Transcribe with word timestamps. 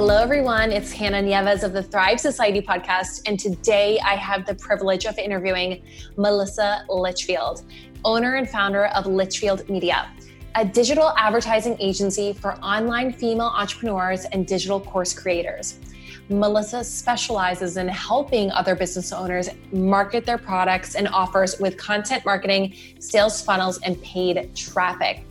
hello 0.00 0.16
everyone. 0.16 0.72
It's 0.72 0.90
Hannah 0.90 1.20
Nieves 1.20 1.62
of 1.62 1.74
the 1.74 1.82
Thrive 1.82 2.18
Society 2.18 2.62
podcast, 2.62 3.20
and 3.26 3.38
today 3.38 4.00
I 4.02 4.14
have 4.14 4.46
the 4.46 4.54
privilege 4.54 5.04
of 5.04 5.18
interviewing 5.18 5.82
Melissa 6.16 6.86
Litchfield, 6.88 7.64
owner 8.02 8.36
and 8.36 8.48
founder 8.48 8.86
of 8.86 9.04
Litchfield 9.04 9.68
Media, 9.68 10.10
a 10.54 10.64
digital 10.64 11.12
advertising 11.18 11.76
agency 11.80 12.32
for 12.32 12.54
online 12.60 13.12
female 13.12 13.52
entrepreneurs 13.54 14.24
and 14.24 14.46
digital 14.46 14.80
course 14.80 15.12
creators. 15.12 15.78
Melissa 16.30 16.84
specializes 16.84 17.76
in 17.76 17.88
helping 17.88 18.52
other 18.52 18.76
business 18.76 19.12
owners 19.12 19.48
market 19.72 20.24
their 20.24 20.38
products 20.38 20.94
and 20.94 21.08
offers 21.08 21.58
with 21.58 21.76
content 21.76 22.24
marketing, 22.24 22.74
sales 23.00 23.42
funnels, 23.42 23.80
and 23.80 24.00
paid 24.00 24.54
traffic. 24.54 25.24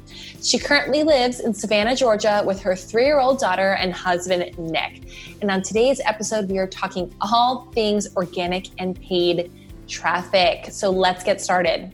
She 0.43 0.59
currently 0.59 1.03
lives 1.03 1.39
in 1.39 1.53
Savannah, 1.53 1.95
Georgia 1.95 2.43
with 2.45 2.61
her 2.61 2.75
three 2.75 3.05
year 3.05 3.19
old 3.19 3.39
daughter 3.39 3.73
and 3.73 3.93
husband, 3.93 4.57
Nick. 4.57 5.03
And 5.41 5.49
on 5.49 5.61
today's 5.61 6.01
episode, 6.03 6.49
we 6.49 6.57
are 6.57 6.67
talking 6.67 7.13
all 7.21 7.71
things 7.73 8.13
organic 8.17 8.67
and 8.77 8.99
paid 9.01 9.51
traffic. 9.87 10.67
So 10.69 10.89
let's 10.89 11.23
get 11.23 11.39
started. 11.39 11.93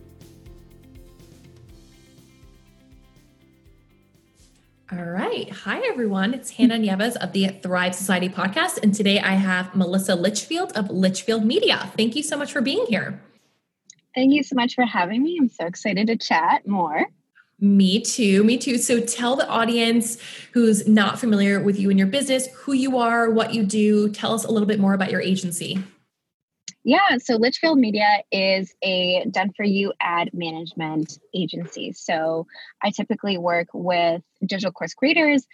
All 4.92 5.04
right. 5.04 5.50
Hi, 5.50 5.82
everyone. 5.88 6.36
It's 6.36 6.52
Hannah 6.52 6.78
Nieves 6.78 7.16
of 7.16 7.32
the 7.32 7.48
Thrive 7.48 7.96
Society 7.96 8.30
podcast. 8.30 8.84
And 8.84 8.94
today 8.94 9.20
I 9.20 9.32
have 9.32 9.76
Melissa 9.76 10.14
Litchfield 10.14 10.74
of 10.74 10.92
Litchfield 10.92 11.44
Media. 11.44 11.92
Thank 11.98 12.16
you 12.16 12.22
so 12.22 12.38
much 12.38 12.52
for 12.52 12.62
being 12.62 12.86
here. 12.88 13.20
Thank 14.14 14.32
you 14.32 14.44
so 14.44 14.56
much 14.56 14.76
for 14.76 14.86
having 14.86 15.24
me. 15.24 15.40
I'm 15.42 15.50
so 15.50 15.66
excited 15.66 16.06
to 16.06 16.16
chat 16.16 16.68
more. 16.68 17.08
Me 17.60 18.00
too. 18.00 18.44
Me 18.44 18.60
too. 18.60 18.78
So 18.78 19.00
tell 19.00 19.36
the 19.36 19.50
audience 19.50 20.20
who's 20.52 20.88
not 20.88 21.20
familiar 21.20 21.60
with 21.60 21.80
you 21.80 21.90
and 21.90 21.98
your 21.98 22.08
business, 22.08 22.46
who 22.54 22.74
you 22.74 23.00
are, 23.00 23.32
what 23.32 23.56
you 23.56 23.64
do. 23.64 24.10
Tell 24.10 24.36
us 24.36 24.46
a 24.46 24.52
little 24.52 24.68
bit 24.68 24.80
more 24.80 24.94
about 24.94 25.10
your 25.10 25.22
agency. 25.22 25.84
Yeah, 26.88 27.18
so 27.18 27.38
Litchfield 27.38 27.80
Media 27.80 28.22
is 28.32 28.76
a 28.84 29.26
done 29.32 29.52
for 29.58 29.66
you 29.66 29.92
ad 30.00 30.30
management 30.36 31.18
agency. 31.34 31.94
So 31.94 32.46
I 32.80 32.92
typically 32.92 33.40
work 33.40 33.70
with 33.74 34.22
digital 34.46 34.72
course 34.72 34.94
creators, 34.94 35.48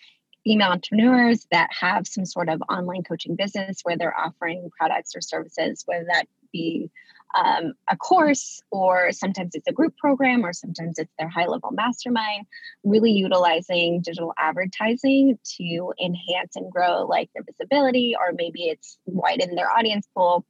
female 0.44 0.72
entrepreneurs 0.72 1.48
that 1.50 1.70
have 1.72 2.06
some 2.06 2.26
sort 2.26 2.50
of 2.50 2.62
online 2.70 3.04
coaching 3.04 3.38
business 3.38 3.80
where 3.84 3.98
they're 3.98 4.20
offering 4.20 4.70
products 4.78 5.16
or 5.16 5.22
services, 5.22 5.84
whether 5.86 6.04
that 6.04 6.26
be 6.52 6.92
um, 7.34 7.76
a 7.90 7.96
course, 7.96 8.62
or 8.70 9.14
sometimes 9.14 9.56
it's 9.56 9.70
a 9.70 9.72
group 9.72 9.96
program, 9.96 10.46
or 10.46 10.52
sometimes 10.52 11.00
it's 11.00 11.14
their 11.18 11.30
high 11.30 11.46
level 11.46 11.72
mastermind, 11.72 12.46
really 12.84 13.12
utilizing 13.12 14.02
digital 14.02 14.34
advertising 14.38 15.40
to 15.58 15.94
enhance 16.04 16.58
and 16.58 16.70
grow 16.70 17.06
like 17.06 17.30
their 17.34 17.44
visibility, 17.44 18.16
or 18.20 18.34
maybe 18.36 18.64
it's 18.64 18.98
widen 19.06 19.56
their 19.56 19.72
audience 19.72 20.10
pool. 20.14 20.46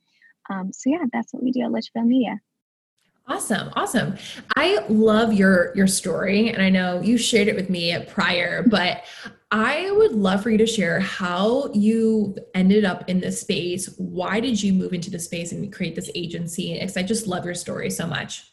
Um, 0.51 0.73
so 0.73 0.89
yeah, 0.89 1.05
that's 1.13 1.33
what 1.33 1.43
we 1.43 1.51
do 1.51 1.61
at 1.61 1.71
Litchfield 1.71 2.05
Media. 2.05 2.39
Awesome, 3.27 3.69
awesome. 3.75 4.17
I 4.57 4.83
love 4.89 5.31
your 5.31 5.71
your 5.75 5.87
story, 5.87 6.49
and 6.49 6.61
I 6.61 6.69
know 6.69 7.01
you 7.01 7.17
shared 7.17 7.47
it 7.47 7.55
with 7.55 7.69
me 7.69 7.97
prior, 8.09 8.63
but 8.67 9.03
I 9.51 9.91
would 9.91 10.13
love 10.13 10.43
for 10.43 10.49
you 10.49 10.57
to 10.57 10.65
share 10.65 10.99
how 10.99 11.71
you 11.73 12.37
ended 12.53 12.85
up 12.85 13.09
in 13.09 13.19
this 13.19 13.41
space. 13.41 13.93
Why 13.97 14.39
did 14.39 14.61
you 14.61 14.73
move 14.73 14.93
into 14.93 15.09
the 15.09 15.19
space 15.19 15.51
and 15.51 15.71
create 15.71 15.95
this 15.95 16.09
agency? 16.15 16.73
Because 16.73 16.97
I 16.97 17.03
just 17.03 17.27
love 17.27 17.45
your 17.45 17.55
story 17.55 17.89
so 17.89 18.07
much. 18.07 18.45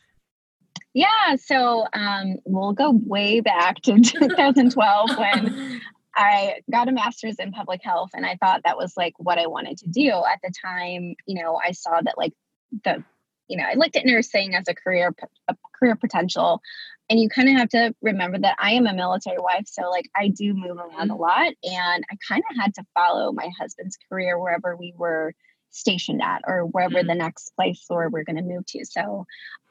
Yeah, 0.94 1.36
so 1.36 1.86
um, 1.92 2.36
we'll 2.44 2.72
go 2.72 2.90
way 3.06 3.40
back 3.40 3.80
to 3.82 4.00
2012 4.00 5.10
when 5.16 5.80
I 6.18 6.62
got 6.70 6.88
a 6.88 6.92
master's 6.92 7.36
in 7.36 7.52
public 7.52 7.80
health, 7.82 8.10
and 8.12 8.26
I 8.26 8.36
thought 8.42 8.62
that 8.64 8.76
was 8.76 8.96
like 8.96 9.14
what 9.18 9.38
I 9.38 9.46
wanted 9.46 9.78
to 9.78 9.88
do 9.88 10.08
at 10.10 10.40
the 10.42 10.52
time. 10.64 11.14
You 11.26 11.42
know, 11.42 11.58
I 11.64 11.72
saw 11.72 12.00
that 12.02 12.18
like 12.18 12.32
the 12.84 13.04
you 13.46 13.56
know, 13.56 13.64
I 13.64 13.74
looked 13.74 13.96
at 13.96 14.04
nursing 14.04 14.54
as 14.54 14.68
a 14.68 14.74
career 14.74 15.14
a 15.46 15.56
career 15.78 15.94
potential, 15.94 16.60
and 17.08 17.20
you 17.20 17.28
kind 17.28 17.48
of 17.48 17.56
have 17.56 17.68
to 17.70 17.94
remember 18.02 18.38
that 18.40 18.56
I 18.58 18.72
am 18.72 18.86
a 18.86 18.92
military 18.92 19.38
wife, 19.38 19.66
so 19.66 19.88
like 19.90 20.10
I 20.16 20.28
do 20.28 20.54
move 20.54 20.76
around 20.76 21.10
a 21.10 21.14
mm-hmm. 21.14 21.22
lot, 21.22 21.54
and 21.62 22.04
I 22.10 22.16
kind 22.28 22.42
of 22.50 22.56
had 22.60 22.74
to 22.74 22.86
follow 22.94 23.30
my 23.30 23.48
husband's 23.58 23.96
career 24.10 24.38
wherever 24.38 24.76
we 24.76 24.92
were 24.96 25.34
stationed 25.70 26.20
at 26.20 26.42
or 26.46 26.66
wherever 26.66 26.96
mm-hmm. 26.96 27.08
the 27.08 27.14
next 27.14 27.52
place 27.54 27.84
where 27.88 28.08
we're 28.08 28.24
going 28.24 28.36
to 28.36 28.42
move 28.42 28.66
to. 28.66 28.84
So 28.84 29.24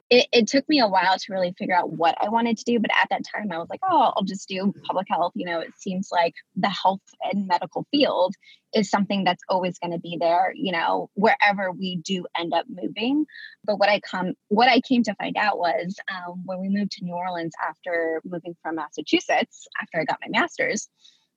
it, 0.09 0.27
it 0.31 0.47
took 0.47 0.67
me 0.69 0.79
a 0.79 0.87
while 0.87 1.17
to 1.17 1.33
really 1.33 1.53
figure 1.57 1.75
out 1.75 1.91
what 1.91 2.15
I 2.21 2.29
wanted 2.29 2.57
to 2.57 2.63
do. 2.63 2.79
But 2.79 2.91
at 2.91 3.09
that 3.09 3.23
time, 3.23 3.51
I 3.51 3.57
was 3.57 3.67
like, 3.69 3.81
oh, 3.83 4.13
I'll 4.15 4.23
just 4.23 4.47
do 4.47 4.73
public 4.85 5.07
health. 5.09 5.33
You 5.35 5.45
know, 5.45 5.59
it 5.59 5.73
seems 5.77 6.09
like 6.11 6.33
the 6.55 6.69
health 6.69 7.01
and 7.23 7.47
medical 7.47 7.85
field 7.91 8.35
is 8.73 8.89
something 8.89 9.23
that's 9.23 9.43
always 9.49 9.79
going 9.79 9.91
to 9.91 9.99
be 9.99 10.17
there, 10.19 10.53
you 10.55 10.71
know, 10.71 11.09
wherever 11.13 11.71
we 11.71 11.97
do 11.97 12.25
end 12.37 12.53
up 12.53 12.65
moving. 12.69 13.25
But 13.65 13.79
what 13.79 13.89
I 13.89 13.99
come, 13.99 14.33
what 14.47 14.69
I 14.69 14.79
came 14.81 15.03
to 15.03 15.15
find 15.15 15.35
out 15.35 15.57
was 15.57 15.97
um, 16.13 16.43
when 16.45 16.61
we 16.61 16.69
moved 16.69 16.91
to 16.93 17.03
New 17.03 17.15
Orleans 17.15 17.53
after 17.67 18.21
moving 18.23 18.55
from 18.61 18.75
Massachusetts, 18.75 19.67
after 19.81 19.99
I 19.99 20.05
got 20.05 20.19
my 20.21 20.39
master's, 20.39 20.89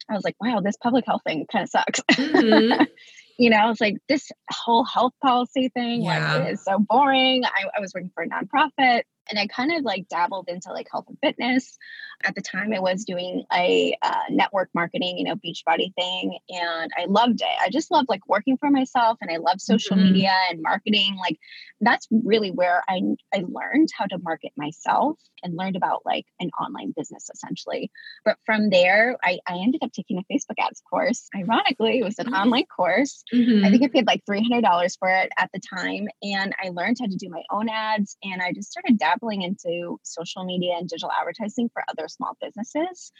I 0.08 0.14
was 0.14 0.24
like, 0.24 0.36
wow, 0.40 0.60
this 0.60 0.76
public 0.76 1.04
health 1.06 1.22
thing 1.26 1.46
kind 1.50 1.64
of 1.64 1.70
sucks. 1.70 2.00
Mm-hmm. 2.00 2.84
you 3.38 3.50
know, 3.50 3.70
it's 3.70 3.80
like 3.80 3.96
this 4.08 4.30
whole 4.50 4.84
health 4.84 5.12
policy 5.22 5.68
thing 5.68 6.02
yeah. 6.02 6.36
like, 6.36 6.52
is 6.52 6.64
so 6.64 6.78
boring. 6.78 7.44
I, 7.44 7.64
I 7.76 7.80
was 7.80 7.94
working 7.94 8.10
for 8.14 8.22
a 8.22 8.28
nonprofit 8.28 9.02
and 9.30 9.38
I 9.38 9.46
kind 9.46 9.72
of 9.72 9.84
like 9.84 10.08
dabbled 10.08 10.48
into 10.48 10.72
like 10.72 10.88
health 10.90 11.06
and 11.08 11.18
fitness. 11.22 11.78
At 12.22 12.34
the 12.34 12.42
time, 12.42 12.72
I 12.74 12.80
was 12.80 13.04
doing 13.04 13.44
a 13.52 13.96
uh, 14.02 14.24
network 14.28 14.68
marketing, 14.74 15.16
you 15.16 15.24
know, 15.24 15.36
Beachbody 15.36 15.94
thing, 15.94 16.38
and 16.50 16.90
I 16.98 17.06
loved 17.06 17.40
it. 17.40 17.62
I 17.62 17.70
just 17.70 17.90
loved 17.90 18.08
like 18.10 18.28
working 18.28 18.58
for 18.58 18.70
myself, 18.70 19.18
and 19.22 19.30
I 19.30 19.38
love 19.38 19.60
social 19.60 19.96
mm-hmm. 19.96 20.12
media 20.12 20.34
and 20.50 20.60
marketing. 20.60 21.16
Like 21.18 21.38
that's 21.80 22.06
really 22.10 22.50
where 22.50 22.82
I 22.88 23.00
I 23.34 23.44
learned 23.48 23.88
how 23.96 24.04
to 24.06 24.18
market 24.18 24.52
myself 24.56 25.18
and 25.42 25.56
learned 25.56 25.76
about 25.76 26.02
like 26.04 26.26
an 26.40 26.50
online 26.60 26.92
business 26.94 27.30
essentially. 27.32 27.90
But 28.24 28.36
from 28.44 28.68
there, 28.68 29.16
I, 29.24 29.38
I 29.46 29.54
ended 29.54 29.82
up 29.82 29.92
taking 29.92 30.18
a 30.18 30.32
Facebook 30.32 30.58
ads 30.58 30.82
course. 30.90 31.28
Ironically, 31.34 32.00
it 32.00 32.04
was 32.04 32.18
an 32.18 32.26
mm-hmm. 32.26 32.34
online 32.34 32.66
course. 32.66 33.24
Mm-hmm. 33.32 33.64
I 33.64 33.70
think 33.70 33.82
I 33.82 33.88
paid 33.88 34.06
like 34.06 34.22
three 34.26 34.42
hundred 34.42 34.62
dollars 34.62 34.96
for 34.96 35.08
it 35.08 35.30
at 35.38 35.50
the 35.54 35.60
time, 35.60 36.08
and 36.22 36.54
I 36.62 36.68
learned 36.68 36.98
how 37.00 37.06
to 37.06 37.16
do 37.16 37.30
my 37.30 37.42
own 37.50 37.70
ads, 37.70 38.16
and 38.22 38.42
I 38.42 38.52
just 38.52 38.70
started 38.70 38.98
dabbling 38.98 39.19
dabbling 39.20 39.42
into 39.42 39.98
social 40.02 40.44
media 40.44 40.74
and 40.76 40.88
digital 40.88 41.10
advertising 41.12 41.70
for 41.72 41.82
other 41.88 42.08
small 42.08 42.36
businesses. 42.40 43.12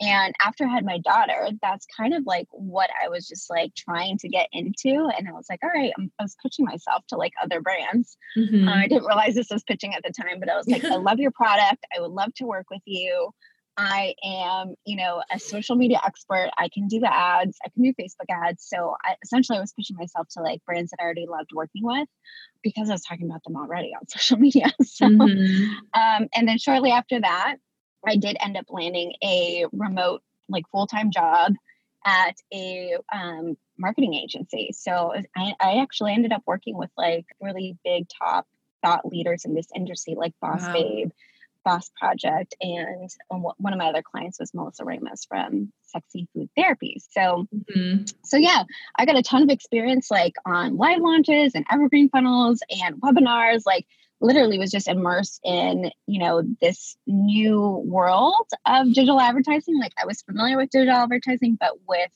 And 0.00 0.34
after 0.44 0.64
I 0.64 0.68
had 0.68 0.84
my 0.84 0.98
daughter, 0.98 1.48
that's 1.62 1.86
kind 1.96 2.12
of 2.14 2.24
like 2.26 2.46
what 2.50 2.90
I 3.02 3.08
was 3.08 3.26
just 3.26 3.48
like 3.48 3.74
trying 3.74 4.18
to 4.18 4.28
get 4.28 4.48
into. 4.52 5.08
And 5.16 5.26
I 5.26 5.32
was 5.32 5.46
like, 5.48 5.60
all 5.62 5.70
right, 5.70 5.92
I 5.98 6.22
was 6.22 6.36
pitching 6.42 6.66
myself 6.66 7.02
to 7.08 7.16
like 7.16 7.32
other 7.42 7.60
brands. 7.60 8.16
Mm-hmm. 8.36 8.68
Uh, 8.68 8.74
I 8.74 8.88
didn't 8.88 9.06
realize 9.06 9.34
this 9.34 9.50
was 9.50 9.64
pitching 9.64 9.94
at 9.94 10.02
the 10.02 10.12
time, 10.12 10.38
but 10.38 10.50
I 10.50 10.56
was 10.56 10.68
like, 10.68 10.84
I 10.84 10.96
love 10.96 11.18
your 11.18 11.30
product. 11.30 11.84
I 11.96 12.00
would 12.00 12.10
love 12.10 12.34
to 12.34 12.44
work 12.44 12.66
with 12.70 12.82
you. 12.84 13.30
I 13.76 14.14
am, 14.24 14.74
you 14.86 14.96
know, 14.96 15.22
a 15.30 15.38
social 15.38 15.76
media 15.76 16.00
expert. 16.04 16.50
I 16.56 16.68
can 16.72 16.88
do 16.88 16.98
the 16.98 17.12
ads. 17.12 17.58
I 17.64 17.68
can 17.68 17.82
do 17.82 17.92
Facebook 17.92 18.30
ads. 18.30 18.66
So 18.66 18.96
I, 19.04 19.16
essentially, 19.22 19.58
I 19.58 19.60
was 19.60 19.72
pushing 19.72 19.96
myself 19.96 20.28
to 20.30 20.40
like 20.40 20.64
brands 20.64 20.90
that 20.90 20.98
I 21.00 21.04
already 21.04 21.26
loved 21.26 21.50
working 21.52 21.84
with 21.84 22.08
because 22.62 22.88
I 22.88 22.94
was 22.94 23.02
talking 23.02 23.26
about 23.28 23.44
them 23.44 23.56
already 23.56 23.92
on 23.94 24.08
social 24.08 24.38
media. 24.38 24.72
So, 24.82 25.06
mm-hmm. 25.06 25.72
um, 25.94 26.28
and 26.34 26.48
then 26.48 26.58
shortly 26.58 26.90
after 26.90 27.20
that, 27.20 27.56
I 28.06 28.16
did 28.16 28.36
end 28.40 28.56
up 28.56 28.66
landing 28.70 29.12
a 29.22 29.66
remote, 29.72 30.22
like 30.48 30.64
full 30.70 30.86
time 30.86 31.10
job 31.10 31.52
at 32.04 32.36
a 32.54 32.96
um, 33.12 33.58
marketing 33.78 34.14
agency. 34.14 34.70
So 34.72 35.12
I, 35.36 35.54
I 35.60 35.82
actually 35.82 36.14
ended 36.14 36.32
up 36.32 36.42
working 36.46 36.78
with 36.78 36.90
like 36.96 37.26
really 37.40 37.76
big 37.84 38.06
top 38.22 38.46
thought 38.82 39.04
leaders 39.04 39.44
in 39.44 39.54
this 39.54 39.66
industry, 39.74 40.14
like 40.16 40.32
Boss 40.40 40.62
wow. 40.62 40.72
Babe 40.72 41.10
Boss 41.66 41.90
Project, 41.98 42.54
and 42.60 43.10
um, 43.28 43.44
one 43.58 43.72
of 43.72 43.78
my 43.80 43.88
other 43.88 44.00
clients 44.00 44.38
was 44.38 44.54
Melissa 44.54 44.84
Ramos 44.84 45.24
from 45.24 45.72
Sexy 45.82 46.28
Food 46.32 46.48
Therapy. 46.56 47.02
So, 47.10 47.48
mm-hmm. 47.52 48.04
so 48.24 48.36
yeah, 48.36 48.62
I 48.96 49.04
got 49.04 49.18
a 49.18 49.22
ton 49.22 49.42
of 49.42 49.50
experience 49.50 50.08
like 50.08 50.34
on 50.46 50.76
live 50.76 51.00
launches 51.00 51.56
and 51.56 51.66
evergreen 51.68 52.08
funnels 52.08 52.62
and 52.70 53.02
webinars. 53.02 53.62
Like, 53.66 53.84
literally 54.20 54.60
was 54.60 54.70
just 54.70 54.86
immersed 54.86 55.40
in 55.44 55.90
you 56.06 56.20
know 56.20 56.42
this 56.60 56.96
new 57.04 57.82
world 57.84 58.46
of 58.64 58.86
digital 58.86 59.20
advertising. 59.20 59.76
Like, 59.76 59.92
I 60.00 60.06
was 60.06 60.22
familiar 60.22 60.56
with 60.56 60.70
digital 60.70 60.94
advertising, 60.94 61.58
but 61.58 61.72
with 61.88 62.12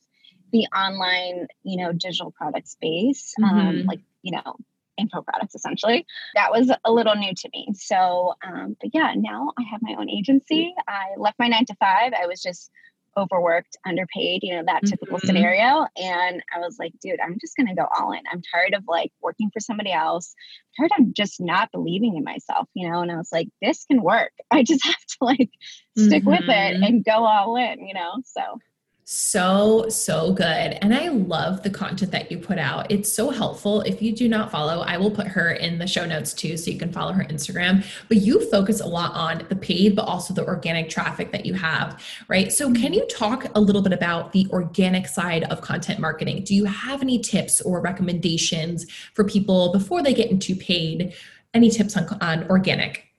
the 0.52 0.66
online, 0.74 1.48
you 1.64 1.76
know, 1.82 1.92
digital 1.92 2.30
product 2.30 2.68
space, 2.68 3.34
um, 3.42 3.50
mm-hmm. 3.50 3.68
um, 3.68 3.86
like 3.86 4.00
you 4.22 4.30
know 4.30 4.56
info 5.00 5.22
products 5.22 5.54
essentially. 5.54 6.06
That 6.34 6.50
was 6.50 6.70
a 6.84 6.92
little 6.92 7.14
new 7.14 7.34
to 7.34 7.48
me. 7.52 7.68
So, 7.74 8.34
um, 8.46 8.76
but 8.80 8.90
yeah, 8.92 9.14
now 9.16 9.52
I 9.58 9.62
have 9.70 9.80
my 9.82 9.94
own 9.98 10.10
agency. 10.10 10.74
I 10.86 11.06
left 11.16 11.38
my 11.38 11.48
nine 11.48 11.66
to 11.66 11.74
five. 11.80 12.12
I 12.12 12.26
was 12.26 12.40
just 12.40 12.70
overworked, 13.16 13.76
underpaid, 13.86 14.42
you 14.42 14.54
know, 14.54 14.62
that 14.66 14.84
typical 14.84 15.18
mm-hmm. 15.18 15.26
scenario. 15.26 15.86
And 15.96 16.42
I 16.54 16.58
was 16.60 16.78
like, 16.78 16.92
dude, 17.02 17.20
I'm 17.20 17.38
just 17.40 17.56
going 17.56 17.66
to 17.66 17.74
go 17.74 17.86
all 17.98 18.12
in. 18.12 18.20
I'm 18.30 18.42
tired 18.54 18.74
of 18.74 18.84
like 18.86 19.12
working 19.20 19.50
for 19.52 19.60
somebody 19.60 19.92
else. 19.92 20.34
I'm 20.78 20.88
tired 20.88 21.08
of 21.08 21.14
just 21.14 21.40
not 21.40 21.72
believing 21.72 22.16
in 22.16 22.24
myself, 22.24 22.68
you 22.74 22.88
know? 22.88 23.00
And 23.00 23.10
I 23.10 23.16
was 23.16 23.30
like, 23.32 23.48
this 23.60 23.84
can 23.84 24.02
work. 24.02 24.32
I 24.50 24.62
just 24.62 24.84
have 24.84 24.94
to 24.94 25.16
like 25.20 25.50
stick 25.96 26.22
mm-hmm. 26.22 26.30
with 26.30 26.42
it 26.42 26.48
mm-hmm. 26.48 26.82
and 26.82 27.04
go 27.04 27.24
all 27.24 27.56
in, 27.56 27.86
you 27.86 27.94
know? 27.94 28.22
So 28.24 28.60
So, 29.12 29.88
so 29.88 30.32
good. 30.32 30.46
And 30.46 30.94
I 30.94 31.08
love 31.08 31.64
the 31.64 31.70
content 31.70 32.12
that 32.12 32.30
you 32.30 32.38
put 32.38 32.58
out. 32.58 32.88
It's 32.92 33.12
so 33.12 33.30
helpful. 33.30 33.80
If 33.80 34.00
you 34.00 34.14
do 34.14 34.28
not 34.28 34.52
follow, 34.52 34.82
I 34.82 34.98
will 34.98 35.10
put 35.10 35.26
her 35.26 35.50
in 35.50 35.80
the 35.80 35.86
show 35.88 36.06
notes 36.06 36.32
too, 36.32 36.56
so 36.56 36.70
you 36.70 36.78
can 36.78 36.92
follow 36.92 37.10
her 37.14 37.24
Instagram. 37.24 37.84
But 38.06 38.18
you 38.18 38.48
focus 38.52 38.80
a 38.80 38.86
lot 38.86 39.12
on 39.14 39.44
the 39.48 39.56
paid, 39.56 39.96
but 39.96 40.02
also 40.02 40.32
the 40.32 40.46
organic 40.46 40.90
traffic 40.90 41.32
that 41.32 41.44
you 41.44 41.54
have, 41.54 42.00
right? 42.28 42.52
So, 42.52 42.68
mm-hmm. 42.68 42.80
can 42.80 42.92
you 42.92 43.04
talk 43.08 43.46
a 43.56 43.60
little 43.60 43.82
bit 43.82 43.92
about 43.92 44.30
the 44.30 44.46
organic 44.50 45.08
side 45.08 45.42
of 45.42 45.60
content 45.60 45.98
marketing? 45.98 46.44
Do 46.44 46.54
you 46.54 46.66
have 46.66 47.02
any 47.02 47.18
tips 47.18 47.60
or 47.60 47.80
recommendations 47.80 48.86
for 49.14 49.24
people 49.24 49.72
before 49.72 50.04
they 50.04 50.14
get 50.14 50.30
into 50.30 50.54
paid? 50.54 51.14
Any 51.52 51.68
tips 51.68 51.96
on, 51.96 52.06
on 52.20 52.48
organic? 52.48 53.09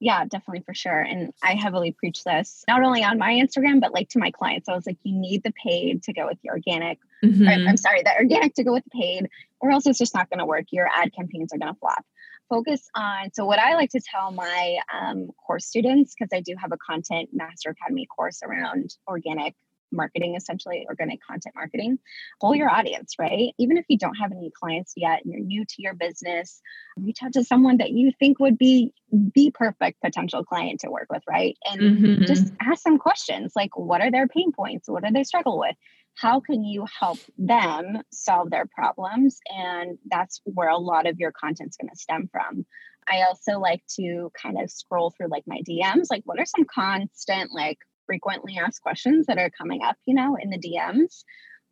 Yeah, 0.00 0.24
definitely 0.24 0.62
for 0.64 0.74
sure. 0.74 1.00
And 1.00 1.32
I 1.42 1.54
heavily 1.54 1.92
preach 1.92 2.22
this 2.22 2.64
not 2.68 2.82
only 2.82 3.02
on 3.02 3.18
my 3.18 3.32
Instagram, 3.32 3.80
but 3.80 3.92
like 3.92 4.08
to 4.10 4.20
my 4.20 4.30
clients. 4.30 4.68
I 4.68 4.74
was 4.74 4.86
like, 4.86 4.98
you 5.02 5.18
need 5.18 5.42
the 5.42 5.52
paid 5.52 6.04
to 6.04 6.12
go 6.12 6.26
with 6.26 6.38
the 6.42 6.50
organic. 6.50 6.98
Mm-hmm. 7.24 7.68
I'm 7.68 7.76
sorry, 7.76 8.02
the 8.02 8.14
organic 8.16 8.54
to 8.54 8.64
go 8.64 8.72
with 8.72 8.84
the 8.84 8.90
paid, 8.90 9.28
or 9.60 9.70
else 9.70 9.86
it's 9.86 9.98
just 9.98 10.14
not 10.14 10.30
going 10.30 10.38
to 10.38 10.46
work. 10.46 10.66
Your 10.70 10.86
ad 10.86 11.12
campaigns 11.14 11.52
are 11.52 11.58
going 11.58 11.72
to 11.72 11.78
flop. 11.80 12.04
Focus 12.48 12.88
on. 12.94 13.32
So, 13.34 13.44
what 13.44 13.58
I 13.58 13.74
like 13.74 13.90
to 13.90 14.00
tell 14.00 14.30
my 14.30 14.78
um, 14.96 15.30
course 15.44 15.66
students, 15.66 16.14
because 16.14 16.30
I 16.32 16.40
do 16.40 16.54
have 16.58 16.72
a 16.72 16.78
content 16.78 17.30
master 17.32 17.70
academy 17.70 18.06
course 18.06 18.40
around 18.42 18.94
organic 19.06 19.54
marketing, 19.92 20.34
essentially 20.36 20.86
organic 20.88 21.20
content 21.22 21.54
marketing. 21.54 21.98
Pull 22.40 22.54
your 22.54 22.70
audience, 22.70 23.14
right? 23.18 23.54
Even 23.58 23.76
if 23.76 23.84
you 23.88 23.98
don't 23.98 24.14
have 24.16 24.32
any 24.32 24.50
clients 24.58 24.92
yet 24.96 25.22
and 25.24 25.32
you're 25.32 25.42
new 25.42 25.64
to 25.64 25.74
your 25.78 25.94
business, 25.94 26.60
reach 26.96 27.18
out 27.22 27.32
to 27.34 27.44
someone 27.44 27.78
that 27.78 27.90
you 27.90 28.12
think 28.18 28.38
would 28.38 28.58
be 28.58 28.92
the 29.10 29.50
perfect 29.54 30.00
potential 30.02 30.44
client 30.44 30.80
to 30.80 30.90
work 30.90 31.06
with, 31.10 31.22
right? 31.28 31.56
And 31.64 31.80
mm-hmm. 31.80 32.24
just 32.24 32.52
ask 32.60 32.82
some 32.82 32.98
questions 32.98 33.52
like, 33.56 33.76
what 33.76 34.00
are 34.00 34.10
their 34.10 34.28
pain 34.28 34.52
points? 34.52 34.88
What 34.88 35.04
do 35.04 35.12
they 35.12 35.24
struggle 35.24 35.58
with? 35.58 35.76
How 36.14 36.40
can 36.40 36.64
you 36.64 36.84
help 36.98 37.18
them 37.36 38.02
solve 38.12 38.50
their 38.50 38.66
problems? 38.66 39.38
And 39.46 39.98
that's 40.10 40.40
where 40.44 40.68
a 40.68 40.76
lot 40.76 41.06
of 41.06 41.18
your 41.18 41.32
content's 41.32 41.76
going 41.76 41.90
to 41.90 41.96
stem 41.96 42.28
from. 42.32 42.66
I 43.08 43.22
also 43.22 43.58
like 43.58 43.82
to 43.96 44.30
kind 44.40 44.60
of 44.60 44.70
scroll 44.70 45.10
through 45.10 45.28
like 45.28 45.44
my 45.46 45.60
DMs, 45.68 46.06
like 46.10 46.22
what 46.24 46.38
are 46.38 46.44
some 46.44 46.66
constant 46.66 47.52
like 47.52 47.78
frequently 48.08 48.58
asked 48.58 48.82
questions 48.82 49.26
that 49.26 49.38
are 49.38 49.50
coming 49.50 49.82
up, 49.84 49.96
you 50.06 50.14
know, 50.14 50.36
in 50.40 50.50
the 50.50 50.58
DMs. 50.58 51.22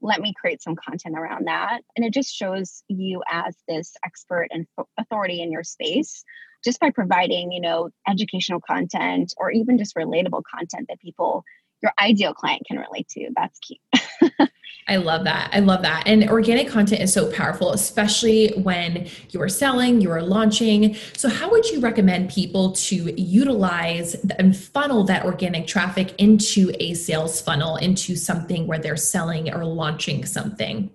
Let 0.03 0.21
me 0.21 0.35
create 0.38 0.62
some 0.62 0.77
content 0.77 1.17
around 1.19 1.47
that. 1.47 1.81
And 1.97 2.05
it 2.05 2.12
just 2.12 2.33
shows 2.33 2.85
you 2.87 3.23
as 3.29 3.56
this 3.67 3.94
expert 4.05 4.49
and 4.50 4.67
authority 4.99 5.41
in 5.41 5.50
your 5.50 5.65
space 5.65 6.23
just 6.62 6.79
by 6.79 6.91
providing, 6.91 7.50
you 7.50 7.61
know, 7.61 7.88
educational 8.06 8.61
content 8.61 9.33
or 9.38 9.50
even 9.50 9.79
just 9.79 9.97
relatable 9.97 10.43
content 10.55 10.87
that 10.88 11.00
people, 11.00 11.44
your 11.82 11.93
ideal 12.00 12.34
client 12.34 12.62
can 12.67 12.78
relate 12.78 13.08
to. 13.11 13.31
That's 13.34 13.58
key. 13.61 13.81
I 14.88 14.96
love 14.96 15.25
that. 15.25 15.50
I 15.52 15.58
love 15.58 15.82
that. 15.82 16.05
And 16.06 16.31
organic 16.31 16.69
content 16.69 17.02
is 17.02 17.12
so 17.12 17.31
powerful, 17.32 17.73
especially 17.73 18.52
when 18.62 19.08
you 19.31 19.43
are 19.43 19.49
selling, 19.49 20.00
you 20.00 20.12
are 20.12 20.23
launching. 20.23 20.94
So, 21.17 21.28
how 21.28 21.50
would 21.50 21.69
you 21.70 21.81
recommend 21.81 22.31
people 22.31 22.73
to 22.73 23.20
utilize 23.20 24.14
and 24.38 24.56
funnel 24.56 25.02
that 25.05 25.25
organic 25.25 25.67
traffic 25.67 26.14
into 26.19 26.73
a 26.78 26.94
sales 26.94 27.40
funnel, 27.40 27.76
into 27.76 28.14
something 28.14 28.69
where 28.69 28.79
they're 28.79 28.96
selling 28.96 29.52
or 29.52 29.64
launching 29.64 30.25
something? 30.25 30.90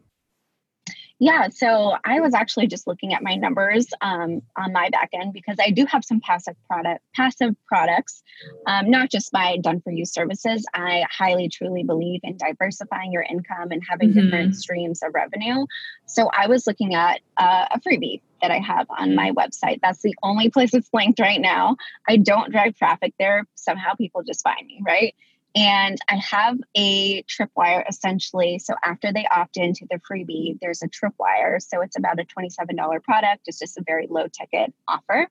Yeah, 1.23 1.49
so 1.49 1.97
I 2.03 2.19
was 2.19 2.33
actually 2.33 2.65
just 2.65 2.87
looking 2.87 3.13
at 3.13 3.21
my 3.21 3.35
numbers 3.35 3.85
um, 4.01 4.41
on 4.57 4.73
my 4.73 4.89
back 4.89 5.11
end 5.13 5.33
because 5.33 5.55
I 5.63 5.69
do 5.69 5.85
have 5.85 6.03
some 6.03 6.19
passive 6.19 6.55
product 6.65 7.03
passive 7.15 7.55
products, 7.67 8.23
um, 8.65 8.89
not 8.89 9.11
just 9.11 9.31
my 9.31 9.57
done 9.57 9.81
for 9.81 9.91
you 9.91 10.03
services. 10.03 10.65
I 10.73 11.05
highly 11.11 11.47
truly 11.47 11.83
believe 11.83 12.21
in 12.23 12.37
diversifying 12.37 13.11
your 13.11 13.21
income 13.21 13.69
and 13.69 13.83
having 13.87 14.09
mm-hmm. 14.09 14.19
different 14.19 14.55
streams 14.55 15.03
of 15.03 15.13
revenue. 15.13 15.67
So 16.07 16.27
I 16.35 16.47
was 16.47 16.65
looking 16.65 16.95
at 16.95 17.21
uh, 17.37 17.67
a 17.69 17.79
freebie 17.79 18.21
that 18.41 18.49
I 18.49 18.57
have 18.57 18.87
on 18.89 19.13
my 19.13 19.29
website. 19.29 19.79
That's 19.83 20.01
the 20.01 20.15
only 20.23 20.49
place 20.49 20.73
it's 20.73 20.89
linked 20.91 21.19
right 21.19 21.39
now. 21.39 21.77
I 22.09 22.17
don't 22.17 22.51
drive 22.51 22.75
traffic 22.75 23.13
there. 23.19 23.45
Somehow 23.53 23.93
people 23.93 24.23
just 24.23 24.43
find 24.43 24.65
me, 24.65 24.81
right? 24.83 25.13
And 25.55 25.97
I 26.07 26.15
have 26.15 26.57
a 26.75 27.23
tripwire 27.23 27.83
essentially. 27.87 28.59
So 28.59 28.73
after 28.83 29.11
they 29.11 29.25
opt 29.25 29.57
into 29.57 29.85
the 29.89 29.99
freebie, 30.09 30.57
there's 30.61 30.81
a 30.81 30.87
tripwire. 30.87 31.61
So 31.61 31.81
it's 31.81 31.97
about 31.97 32.19
a 32.19 32.23
$27 32.23 33.03
product. 33.03 33.43
It's 33.47 33.59
just 33.59 33.77
a 33.77 33.83
very 33.85 34.07
low 34.09 34.27
ticket 34.27 34.73
offer. 34.87 35.27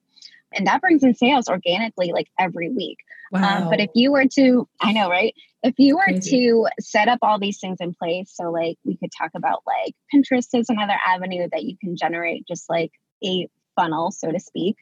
And 0.53 0.67
that 0.67 0.81
brings 0.81 1.03
in 1.03 1.15
sales 1.15 1.49
organically 1.49 2.13
like 2.13 2.29
every 2.39 2.71
week. 2.71 2.99
Wow. 3.31 3.63
Um, 3.63 3.71
but 3.71 3.81
if 3.81 3.91
you 3.95 4.13
were 4.13 4.27
to, 4.27 4.69
I 4.81 4.93
know, 4.93 5.09
right? 5.09 5.35
If 5.63 5.75
you 5.79 5.97
were 5.97 6.05
Crazy. 6.05 6.47
to 6.49 6.69
set 6.81 7.09
up 7.09 7.21
all 7.23 7.39
these 7.39 7.59
things 7.59 7.79
in 7.81 7.95
place, 7.95 8.33
so 8.35 8.51
like 8.51 8.77
we 8.85 8.97
could 8.97 9.13
talk 9.17 9.31
about 9.35 9.63
like 9.67 9.95
Pinterest 10.13 10.49
is 10.55 10.69
another 10.69 10.97
avenue 11.07 11.49
that 11.53 11.65
you 11.65 11.77
can 11.79 11.97
generate 11.97 12.47
just 12.47 12.69
like 12.69 12.93
a 13.25 13.49
funnel, 13.77 14.11
so 14.11 14.33
to 14.33 14.41
speak. 14.41 14.77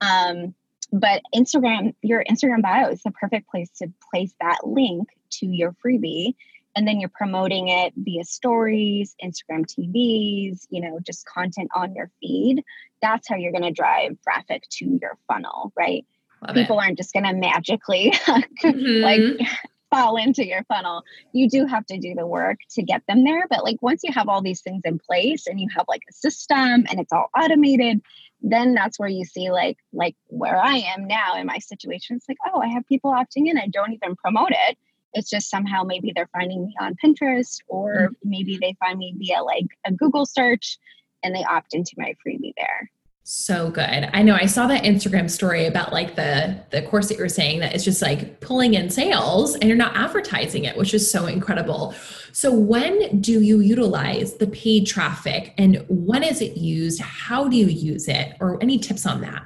Um, 0.00 0.54
but 1.00 1.22
Instagram, 1.34 1.94
your 2.02 2.24
Instagram 2.24 2.62
bio 2.62 2.88
is 2.88 3.02
the 3.02 3.10
perfect 3.10 3.50
place 3.50 3.70
to 3.78 3.92
place 4.12 4.32
that 4.40 4.66
link 4.66 5.08
to 5.32 5.46
your 5.46 5.74
freebie. 5.84 6.34
And 6.74 6.86
then 6.86 7.00
you're 7.00 7.10
promoting 7.10 7.68
it 7.68 7.92
via 7.96 8.24
stories, 8.24 9.14
Instagram 9.22 9.64
TVs, 9.66 10.66
you 10.70 10.80
know, 10.80 10.98
just 11.04 11.26
content 11.26 11.68
on 11.74 11.94
your 11.94 12.10
feed. 12.20 12.62
That's 13.02 13.28
how 13.28 13.36
you're 13.36 13.52
going 13.52 13.64
to 13.64 13.72
drive 13.72 14.16
traffic 14.22 14.62
to 14.72 14.98
your 15.00 15.18
funnel, 15.28 15.72
right? 15.76 16.04
Love 16.46 16.54
People 16.54 16.78
it. 16.78 16.84
aren't 16.84 16.98
just 16.98 17.12
going 17.12 17.24
to 17.24 17.32
magically 17.34 18.10
mm-hmm. 18.26 19.02
like 19.02 19.48
fall 19.90 20.16
into 20.16 20.46
your 20.46 20.64
funnel. 20.64 21.02
You 21.32 21.48
do 21.48 21.66
have 21.66 21.86
to 21.86 21.98
do 21.98 22.14
the 22.14 22.26
work 22.26 22.58
to 22.70 22.82
get 22.82 23.02
them 23.06 23.24
there. 23.24 23.46
But 23.48 23.64
like 23.64 23.76
once 23.80 24.02
you 24.04 24.12
have 24.12 24.28
all 24.28 24.42
these 24.42 24.60
things 24.60 24.82
in 24.84 24.98
place 24.98 25.46
and 25.46 25.60
you 25.60 25.68
have 25.76 25.86
like 25.88 26.02
a 26.08 26.12
system 26.12 26.86
and 26.90 27.00
it's 27.00 27.12
all 27.12 27.30
automated, 27.38 28.02
then 28.40 28.74
that's 28.74 28.98
where 28.98 29.08
you 29.08 29.24
see 29.24 29.50
like 29.50 29.78
like 29.92 30.14
where 30.28 30.58
I 30.58 30.76
am 30.96 31.06
now 31.06 31.36
in 31.36 31.46
my 31.46 31.58
situation. 31.58 32.16
It's 32.16 32.28
like, 32.28 32.38
oh, 32.46 32.60
I 32.60 32.68
have 32.68 32.86
people 32.86 33.12
opting 33.12 33.48
in. 33.48 33.58
I 33.58 33.68
don't 33.68 33.92
even 33.92 34.16
promote 34.16 34.50
it. 34.50 34.78
It's 35.14 35.30
just 35.30 35.50
somehow 35.50 35.82
maybe 35.82 36.12
they're 36.14 36.28
finding 36.32 36.66
me 36.66 36.74
on 36.80 36.96
Pinterest 37.02 37.60
or 37.68 37.94
mm-hmm. 37.94 38.12
maybe 38.24 38.58
they 38.58 38.76
find 38.78 38.98
me 38.98 39.14
via 39.16 39.42
like 39.42 39.66
a 39.86 39.92
Google 39.92 40.26
search 40.26 40.78
and 41.22 41.34
they 41.34 41.44
opt 41.44 41.74
into 41.74 41.92
my 41.96 42.14
freebie 42.24 42.52
there. 42.56 42.85
So 43.28 43.72
good. 43.72 44.08
I 44.12 44.22
know 44.22 44.36
I 44.36 44.46
saw 44.46 44.68
that 44.68 44.84
Instagram 44.84 45.28
story 45.28 45.66
about 45.66 45.92
like 45.92 46.14
the 46.14 46.60
the 46.70 46.82
course 46.82 47.08
that 47.08 47.18
you're 47.18 47.28
saying 47.28 47.58
that 47.58 47.74
it's 47.74 47.82
just 47.82 48.00
like 48.00 48.38
pulling 48.38 48.74
in 48.74 48.88
sales 48.88 49.56
and 49.56 49.64
you're 49.64 49.76
not 49.76 49.96
advertising 49.96 50.62
it, 50.62 50.76
which 50.76 50.94
is 50.94 51.10
so 51.10 51.26
incredible. 51.26 51.92
So 52.30 52.52
when 52.52 53.20
do 53.20 53.40
you 53.40 53.58
utilize 53.58 54.34
the 54.34 54.46
paid 54.46 54.86
traffic 54.86 55.54
and 55.58 55.84
when 55.88 56.22
is 56.22 56.40
it 56.40 56.56
used? 56.56 57.00
How 57.00 57.48
do 57.48 57.56
you 57.56 57.66
use 57.66 58.06
it? 58.06 58.36
Or 58.38 58.62
any 58.62 58.78
tips 58.78 59.04
on 59.04 59.22
that? 59.22 59.44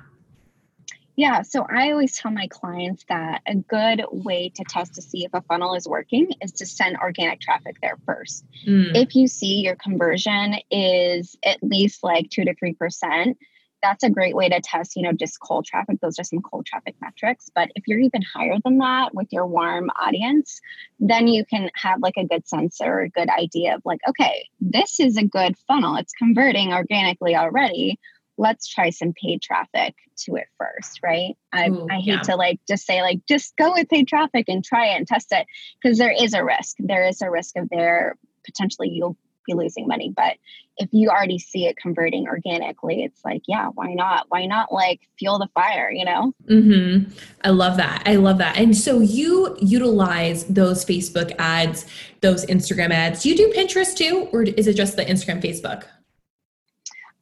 Yeah, 1.17 1.41
so 1.41 1.67
I 1.71 1.91
always 1.91 2.19
tell 2.19 2.31
my 2.31 2.49
clients 2.49 3.07
that 3.09 3.41
a 3.47 3.55
good 3.55 4.05
way 4.11 4.51
to 4.57 4.65
test 4.65 4.95
to 4.97 5.03
see 5.03 5.25
if 5.25 5.33
a 5.33 5.41
funnel 5.41 5.75
is 5.75 5.89
working 5.89 6.31
is 6.43 6.53
to 6.53 6.67
send 6.67 6.99
organic 6.99 7.41
traffic 7.41 7.77
there 7.81 7.97
first. 8.05 8.45
Mm. 8.67 8.95
If 8.95 9.15
you 9.15 9.27
see 9.27 9.63
your 9.63 9.77
conversion 9.77 10.57
is 10.71 11.35
at 11.43 11.63
least 11.63 12.03
like 12.03 12.29
2 12.29 12.45
to 12.45 12.55
3%, 12.55 13.37
that's 13.83 14.05
a 14.05 14.11
great 14.11 14.37
way 14.37 14.49
to 14.49 14.61
test, 14.61 14.97
you 14.97 15.03
know, 15.03 15.13
just 15.13 15.41
cold 15.41 15.65
traffic. 15.65 15.99
Those 16.01 16.19
are 16.19 16.25
some 16.25 16.43
cold 16.43 16.67
traffic 16.67 16.97
metrics. 17.01 17.51
But 17.55 17.71
if 17.75 17.87
you're 17.87 18.01
even 18.01 18.23
higher 18.23 18.57
than 18.65 18.79
that 18.79 19.15
with 19.15 19.29
your 19.31 19.47
warm 19.47 19.91
audience, 20.01 20.61
then 20.99 21.29
you 21.29 21.45
can 21.45 21.71
have 21.75 22.01
like 22.01 22.17
a 22.17 22.27
good 22.27 22.47
sense 22.47 22.81
or 22.81 23.01
a 23.01 23.09
good 23.09 23.29
idea 23.29 23.75
of 23.75 23.83
like, 23.85 24.01
okay, 24.09 24.49
this 24.61 25.01
is 25.01 25.17
a 25.17 25.25
good 25.25 25.57
funnel. 25.67 25.97
It's 25.97 26.13
converting 26.13 26.73
organically 26.73 27.37
already. 27.37 27.99
Let's 28.37 28.67
try 28.67 28.91
some 28.91 29.13
paid 29.13 29.43
traffic 29.43 29.95
to 30.25 30.37
it 30.37 30.47
first, 30.59 31.01
right? 31.03 31.37
I, 31.53 31.69
Ooh, 31.69 31.87
I 31.91 31.97
hate 31.97 32.07
yeah. 32.07 32.23
to 32.23 32.37
like 32.37 32.61
just 32.67 32.87
say 32.87 33.03
like 33.03 33.21
just 33.29 33.57
go 33.57 33.73
with 33.73 33.89
paid 33.89 34.09
traffic 34.09 34.47
and 34.49 34.65
try 34.65 34.89
it 34.89 34.97
and 34.97 35.07
test 35.07 35.29
it 35.31 35.47
because 35.83 35.99
there 35.99 36.13
is 36.13 36.33
a 36.33 36.45
risk. 36.45 36.77
There 36.79 37.07
is 37.07 37.21
a 37.23 37.31
risk 37.31 37.57
of 37.57 37.69
there 37.71 38.17
potentially 38.45 38.89
you'll 38.89 39.17
be 39.47 39.55
losing 39.55 39.87
money. 39.87 40.13
But 40.15 40.37
if 40.77 40.89
you 40.93 41.11
already 41.11 41.39
see 41.39 41.67
it 41.67 41.77
converting 41.77 42.27
organically, 42.27 43.05
it's 43.05 43.21
like, 43.25 43.43
yeah, 43.47 43.69
why 43.75 43.93
not? 43.95 44.27
Why 44.29 44.47
not 44.47 44.73
like 44.73 45.01
fuel 45.19 45.39
the 45.39 45.49
fire, 45.55 45.91
you 45.91 46.05
know? 46.05 46.33
Mm-hmm. 46.49 47.13
I 47.45 47.51
love 47.51 47.77
that. 47.77 48.03
I 48.07 48.17
love 48.17 48.39
that. 48.39 48.57
And 48.57 48.77
so 48.77 49.01
you 49.01 49.57
utilize 49.61 50.45
those 50.45 50.85
Facebook 50.85 51.33
ads, 51.39 51.87
those 52.21 52.47
Instagram 52.47 52.91
ads. 52.91 53.23
Do 53.23 53.29
you 53.29 53.37
do 53.37 53.53
Pinterest 53.53 53.95
too, 53.95 54.29
or 54.33 54.43
is 54.43 54.67
it 54.67 54.75
just 54.75 54.97
the 54.97 55.05
Instagram, 55.05 55.43
Facebook? 55.43 55.85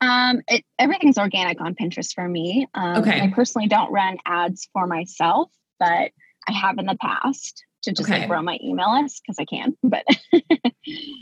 Um, 0.01 0.43
it, 0.47 0.65
everything's 0.79 1.19
organic 1.19 1.61
on 1.61 1.75
Pinterest 1.75 2.15
for 2.15 2.29
me. 2.29 2.69
Um, 2.75 3.03
okay. 3.03 3.21
I 3.21 3.33
personally 3.35 3.67
don't 3.67 3.91
run 3.91 4.19
ads 4.25 4.69
for 4.73 4.87
myself, 4.87 5.51
but 5.81 6.13
I 6.49 6.53
have 6.53 6.79
in 6.79 6.87
the 6.87 6.97
past 7.01 7.65
to 7.83 7.93
just 7.93 8.09
okay. 8.09 8.21
like 8.21 8.29
grow 8.29 8.43
my 8.43 8.59
email 8.63 9.01
list 9.01 9.23
because 9.23 9.37
I 9.39 9.45
can. 9.45 9.77
But 9.83 10.05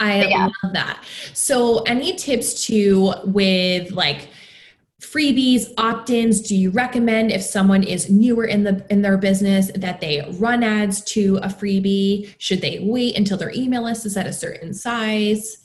I 0.00 0.20
but 0.20 0.30
yeah. 0.30 0.48
love 0.62 0.72
that. 0.72 1.04
So, 1.34 1.82
any 1.82 2.14
tips 2.14 2.66
to 2.66 3.14
with 3.25 3.92
like 3.92 4.28
freebies, 5.00 5.72
opt-ins 5.76 6.40
do 6.40 6.56
you 6.56 6.70
recommend 6.70 7.30
if 7.30 7.42
someone 7.42 7.82
is 7.82 8.10
newer 8.10 8.44
in 8.44 8.64
the 8.64 8.84
in 8.90 9.02
their 9.02 9.18
business 9.18 9.70
that 9.75 10.00
they 10.00 10.26
run 10.38 10.62
ads 10.62 11.02
to 11.04 11.36
a 11.38 11.48
freebie? 11.48 12.34
Should 12.38 12.60
they 12.60 12.80
wait 12.80 13.16
until 13.16 13.36
their 13.36 13.52
email 13.52 13.82
list 13.82 14.06
is 14.06 14.16
at 14.16 14.26
a 14.26 14.32
certain 14.32 14.75
size? 14.75 15.58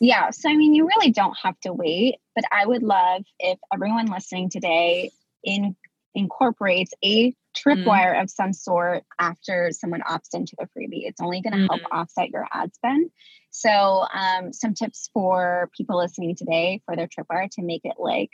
Yeah, 0.00 0.30
so 0.30 0.48
I 0.48 0.56
mean, 0.56 0.74
you 0.74 0.86
really 0.86 1.10
don't 1.10 1.36
have 1.42 1.60
to 1.60 1.74
wait, 1.74 2.16
but 2.34 2.44
I 2.50 2.64
would 2.64 2.82
love 2.82 3.22
if 3.38 3.58
everyone 3.72 4.06
listening 4.06 4.48
today 4.48 5.10
in 5.44 5.76
incorporates 6.14 6.92
a 7.04 7.34
tripwire 7.56 8.14
mm. 8.14 8.22
of 8.22 8.30
some 8.30 8.52
sort 8.52 9.04
after 9.18 9.70
someone 9.72 10.02
opts 10.02 10.34
into 10.34 10.54
the 10.58 10.66
freebie. 10.66 11.06
It's 11.06 11.20
only 11.20 11.40
going 11.40 11.52
to 11.52 11.58
mm. 11.58 11.68
help 11.68 11.82
offset 11.90 12.30
your 12.30 12.46
ad 12.52 12.74
spend. 12.74 13.10
So, 13.50 14.06
um, 14.12 14.52
some 14.52 14.74
tips 14.74 15.10
for 15.12 15.70
people 15.76 15.98
listening 15.98 16.36
today 16.36 16.82
for 16.86 16.96
their 16.96 17.08
tripwire 17.08 17.50
to 17.52 17.62
make 17.62 17.82
it 17.84 17.96
like 17.98 18.30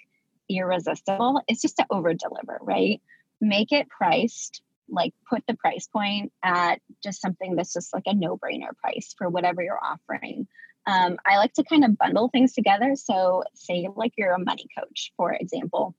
irresistible 0.49 1.41
is 1.49 1.61
just 1.61 1.77
to 1.79 1.87
over 1.91 2.13
deliver, 2.15 2.59
right? 2.61 3.01
Make 3.41 3.73
it 3.73 3.89
priced, 3.89 4.63
like 4.89 5.15
put 5.29 5.43
the 5.47 5.55
price 5.55 5.89
point 5.89 6.33
at 6.43 6.81
just 7.03 7.21
something 7.21 7.57
that's 7.57 7.73
just 7.73 7.95
like 7.95 8.05
a 8.07 8.15
no 8.15 8.37
brainer 8.37 8.77
price 8.83 9.15
for 9.17 9.29
whatever 9.29 9.63
you're 9.63 9.83
offering. 9.83 10.47
Um, 10.87 11.17
I 11.27 11.39
like 11.39 11.55
to 11.55 11.65
kind 11.65 11.85
of 11.85 11.99
bundle 11.99 12.29
things 12.29 12.53
together. 12.53 12.95
So, 12.95 13.43
say 13.55 13.89
like 13.97 14.13
you're 14.17 14.33
a 14.33 14.39
money 14.39 14.67
coach, 14.79 15.13
for 15.17 15.33
example, 15.33 15.95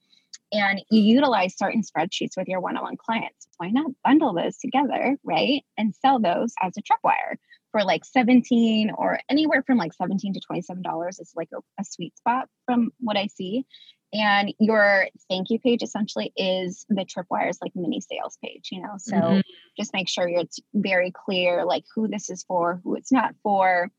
and 0.51 0.81
you 0.89 1.01
utilize 1.01 1.57
certain 1.57 1.81
spreadsheets 1.81 2.37
with 2.37 2.47
your 2.47 2.59
one 2.59 2.77
on 2.77 2.83
one 2.83 2.97
clients. 2.97 3.47
Why 3.57 3.69
not 3.69 3.91
bundle 4.03 4.33
those 4.33 4.57
together, 4.57 5.17
right? 5.23 5.63
And 5.77 5.95
sell 5.95 6.19
those 6.19 6.53
as 6.61 6.73
a 6.77 6.81
tripwire 6.81 7.35
for 7.71 7.83
like 7.83 8.05
17 8.05 8.91
or 8.97 9.19
anywhere 9.29 9.63
from 9.65 9.77
like 9.77 9.93
17 9.93 10.33
to 10.33 10.41
$27 10.51 11.09
is 11.09 11.33
like 11.35 11.49
a, 11.53 11.59
a 11.79 11.83
sweet 11.83 12.17
spot 12.17 12.47
from 12.65 12.91
what 12.99 13.17
I 13.17 13.27
see. 13.27 13.65
And 14.13 14.53
your 14.59 15.07
thank 15.29 15.49
you 15.49 15.59
page 15.59 15.83
essentially 15.83 16.31
is 16.37 16.85
the 16.87 17.03
tripwire's 17.03 17.59
like 17.61 17.73
mini 17.75 17.99
sales 17.99 18.37
page, 18.41 18.69
you 18.71 18.81
know? 18.81 18.93
So 18.97 19.15
mm-hmm. 19.15 19.39
just 19.77 19.93
make 19.93 20.07
sure 20.07 20.27
it's 20.29 20.59
very 20.73 21.11
clear 21.11 21.65
like 21.65 21.83
who 21.93 22.07
this 22.07 22.29
is 22.29 22.43
for, 22.47 22.79
who 22.83 22.95
it's 22.95 23.11
not 23.11 23.35
for, 23.43 23.91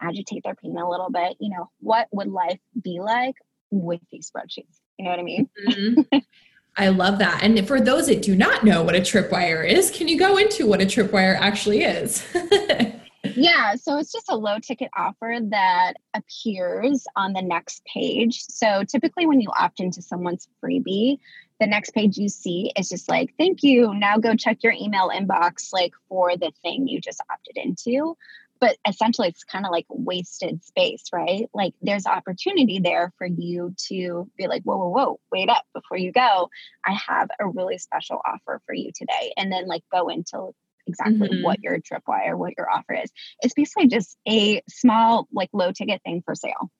agitate 0.00 0.44
their 0.44 0.54
pain 0.54 0.76
a 0.78 0.88
little 0.88 1.10
bit. 1.10 1.36
You 1.40 1.50
know, 1.50 1.68
what 1.80 2.06
would 2.12 2.28
life 2.28 2.60
be 2.80 3.00
like 3.00 3.34
with 3.72 4.00
these 4.12 4.30
spreadsheets? 4.30 4.78
You 4.98 5.04
know 5.04 5.10
what 5.10 5.20
I 5.20 5.22
mean? 5.22 5.48
Mm-hmm. 5.68 6.18
I 6.78 6.88
love 6.88 7.18
that. 7.20 7.42
And 7.42 7.66
for 7.66 7.80
those 7.80 8.06
that 8.08 8.20
do 8.20 8.36
not 8.36 8.64
know 8.64 8.82
what 8.82 8.94
a 8.94 9.00
tripwire 9.00 9.66
is, 9.66 9.90
can 9.90 10.08
you 10.08 10.18
go 10.18 10.36
into 10.36 10.66
what 10.66 10.82
a 10.82 10.84
tripwire 10.84 11.34
actually 11.34 11.82
is? 11.82 12.22
yeah, 13.34 13.74
so 13.76 13.96
it's 13.98 14.12
just 14.12 14.30
a 14.30 14.36
low 14.36 14.58
ticket 14.58 14.90
offer 14.94 15.38
that 15.50 15.94
appears 16.14 17.06
on 17.16 17.32
the 17.32 17.40
next 17.40 17.82
page. 17.86 18.42
So 18.42 18.84
typically, 18.84 19.26
when 19.26 19.40
you 19.40 19.48
opt 19.58 19.80
into 19.80 20.02
someone's 20.02 20.48
freebie, 20.62 21.18
the 21.60 21.66
next 21.66 21.94
page 21.94 22.18
you 22.18 22.28
see 22.28 22.70
is 22.76 22.90
just 22.90 23.08
like, 23.08 23.32
thank 23.38 23.62
you. 23.62 23.94
Now 23.94 24.18
go 24.18 24.34
check 24.34 24.62
your 24.62 24.72
email 24.72 25.08
inbox, 25.08 25.72
like 25.72 25.94
for 26.10 26.36
the 26.36 26.52
thing 26.62 26.86
you 26.86 27.00
just 27.00 27.22
opted 27.30 27.56
into 27.56 28.18
but 28.60 28.76
essentially 28.88 29.28
it's 29.28 29.44
kind 29.44 29.66
of 29.66 29.72
like 29.72 29.86
wasted 29.88 30.64
space 30.64 31.04
right 31.12 31.48
like 31.54 31.74
there's 31.82 32.06
opportunity 32.06 32.78
there 32.78 33.12
for 33.18 33.26
you 33.26 33.74
to 33.76 34.30
be 34.36 34.46
like 34.46 34.62
whoa 34.62 34.76
whoa 34.76 34.88
whoa 34.88 35.20
wait 35.32 35.48
up 35.48 35.64
before 35.74 35.98
you 35.98 36.12
go 36.12 36.48
i 36.84 36.92
have 36.92 37.28
a 37.40 37.46
really 37.46 37.78
special 37.78 38.20
offer 38.24 38.60
for 38.66 38.74
you 38.74 38.90
today 38.94 39.32
and 39.36 39.52
then 39.52 39.66
like 39.66 39.82
go 39.92 40.08
into 40.08 40.50
exactly 40.86 41.28
mm-hmm. 41.28 41.42
what 41.42 41.62
your 41.62 41.78
tripwire 41.78 42.36
what 42.36 42.54
your 42.56 42.70
offer 42.70 42.94
is 42.94 43.10
it's 43.40 43.54
basically 43.54 43.88
just 43.88 44.16
a 44.28 44.62
small 44.68 45.26
like 45.32 45.50
low 45.52 45.72
ticket 45.72 46.00
thing 46.04 46.22
for 46.24 46.34
sale 46.34 46.70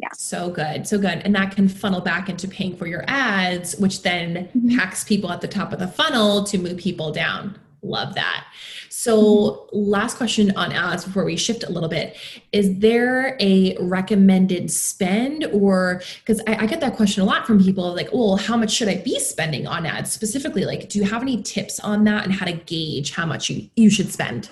yeah. 0.00 0.08
So 0.14 0.48
good. 0.48 0.88
So 0.88 0.98
good. 0.98 1.20
And 1.24 1.34
that 1.34 1.54
can 1.54 1.68
funnel 1.68 2.00
back 2.00 2.30
into 2.30 2.48
paying 2.48 2.74
for 2.74 2.86
your 2.86 3.04
ads, 3.06 3.76
which 3.76 4.02
then 4.02 4.48
mm-hmm. 4.56 4.78
packs 4.78 5.04
people 5.04 5.30
at 5.30 5.42
the 5.42 5.48
top 5.48 5.74
of 5.74 5.78
the 5.78 5.88
funnel 5.88 6.42
to 6.44 6.56
move 6.56 6.78
people 6.78 7.12
down. 7.12 7.58
Love 7.82 8.14
that. 8.14 8.46
So, 8.90 9.68
last 9.72 10.18
question 10.18 10.54
on 10.56 10.72
ads 10.72 11.04
before 11.04 11.24
we 11.24 11.36
shift 11.36 11.64
a 11.64 11.70
little 11.70 11.88
bit 11.88 12.16
is 12.52 12.78
there 12.80 13.36
a 13.40 13.74
recommended 13.80 14.70
spend, 14.70 15.46
or 15.46 16.02
because 16.18 16.42
I, 16.46 16.64
I, 16.64 16.66
get 16.66 16.80
that 16.80 16.96
question 16.96 17.22
a 17.22 17.24
lot 17.24 17.46
from 17.46 17.62
people 17.62 17.94
like, 17.94 18.10
well, 18.12 18.36
how 18.36 18.58
much 18.58 18.72
should 18.72 18.88
I 18.88 18.96
be 18.96 19.18
spending 19.18 19.66
on 19.66 19.86
ads 19.86 20.12
specifically? 20.12 20.66
Like, 20.66 20.90
do 20.90 20.98
you 20.98 21.06
have 21.06 21.22
any 21.22 21.42
tips 21.42 21.80
on 21.80 22.04
that 22.04 22.24
and 22.24 22.34
how 22.34 22.44
to 22.44 22.52
gauge 22.52 23.12
how 23.12 23.24
much 23.24 23.48
you, 23.48 23.70
you 23.76 23.88
should 23.88 24.12
spend? 24.12 24.50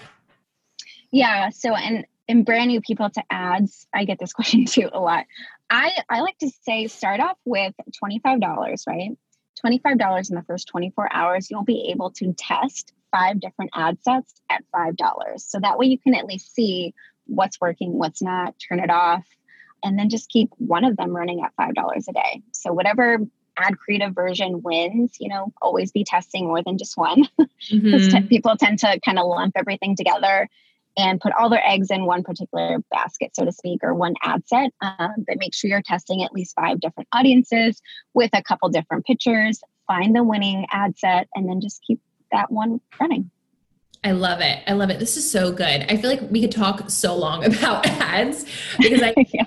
Yeah. 1.11 1.50
So, 1.50 1.75
and 1.75 2.06
in 2.26 2.44
brand 2.44 2.68
new 2.68 2.80
people 2.80 3.11
to 3.11 3.23
ads, 3.30 3.87
I 3.94 4.04
get 4.04 4.18
this 4.18 4.32
question 4.35 4.64
too 4.64 4.88
a 4.92 5.00
lot. 5.00 5.26
I, 5.68 5.92
I 6.08 6.20
like 6.20 6.38
to 6.38 6.50
say 6.62 6.87
start 6.87 7.20
off 7.20 7.37
with 7.44 7.75
$25, 8.02 8.87
right? 8.87 9.11
$25 9.62 10.30
in 10.30 10.37
the 10.37 10.44
first 10.47 10.68
24 10.68 11.12
hours, 11.12 11.50
you'll 11.50 11.64
be 11.64 11.90
able 11.90 12.11
to 12.12 12.32
test 12.32 12.92
five 13.10 13.40
different 13.40 13.70
ad 13.74 13.98
sets 14.02 14.34
at 14.50 14.64
$5. 14.74 14.96
So 15.38 15.60
that 15.60 15.78
way 15.78 15.86
you 15.86 15.98
can 15.98 16.14
at 16.14 16.26
least 16.26 16.54
see 16.54 16.94
what's 17.26 17.60
working, 17.60 17.92
what's 17.98 18.22
not, 18.22 18.54
turn 18.68 18.80
it 18.80 18.90
off, 18.90 19.24
and 19.82 19.98
then 19.98 20.08
just 20.08 20.28
keep 20.28 20.50
one 20.58 20.84
of 20.84 20.96
them 20.96 21.14
running 21.14 21.42
at 21.42 21.52
$5 21.56 22.08
a 22.08 22.12
day. 22.12 22.42
So 22.52 22.72
whatever 22.72 23.18
ad 23.56 23.78
creative 23.78 24.14
version 24.14 24.62
wins, 24.62 25.16
you 25.20 25.28
know, 25.28 25.52
always 25.60 25.92
be 25.92 26.04
testing 26.04 26.46
more 26.46 26.62
than 26.62 26.78
just 26.78 26.96
one. 26.96 27.28
Because 27.70 28.08
mm-hmm. 28.08 28.18
t- 28.18 28.28
people 28.28 28.56
tend 28.56 28.78
to 28.78 29.00
kind 29.00 29.18
of 29.18 29.26
lump 29.26 29.54
everything 29.56 29.96
together 29.96 30.48
and 30.96 31.20
put 31.20 31.32
all 31.32 31.50
their 31.50 31.62
eggs 31.66 31.90
in 31.90 32.06
one 32.06 32.22
particular 32.22 32.78
basket, 32.90 33.34
so 33.34 33.44
to 33.44 33.52
speak, 33.52 33.80
or 33.82 33.94
one 33.94 34.14
ad 34.22 34.46
set. 34.46 34.72
Um, 34.80 35.24
but 35.26 35.38
make 35.38 35.54
sure 35.54 35.68
you're 35.68 35.82
testing 35.82 36.22
at 36.22 36.32
least 36.32 36.54
five 36.54 36.80
different 36.80 37.08
audiences 37.12 37.82
with 38.14 38.30
a 38.32 38.42
couple 38.42 38.68
different 38.68 39.06
pictures. 39.06 39.60
Find 39.86 40.14
the 40.14 40.22
winning 40.22 40.66
ad 40.70 40.98
set 40.98 41.28
and 41.34 41.48
then 41.48 41.60
just 41.60 41.82
keep 41.86 42.00
that 42.32 42.50
one 42.50 42.80
running. 43.00 43.30
I 44.04 44.12
love 44.12 44.40
it. 44.40 44.62
I 44.68 44.74
love 44.74 44.90
it. 44.90 45.00
This 45.00 45.16
is 45.16 45.28
so 45.28 45.50
good. 45.50 45.84
I 45.88 45.96
feel 45.96 46.08
like 46.08 46.20
we 46.30 46.40
could 46.40 46.52
talk 46.52 46.88
so 46.88 47.16
long 47.16 47.44
about 47.56 47.84
ads 47.86 48.44
because 48.78 49.02
I 49.02 49.12
yeah. 49.32 49.44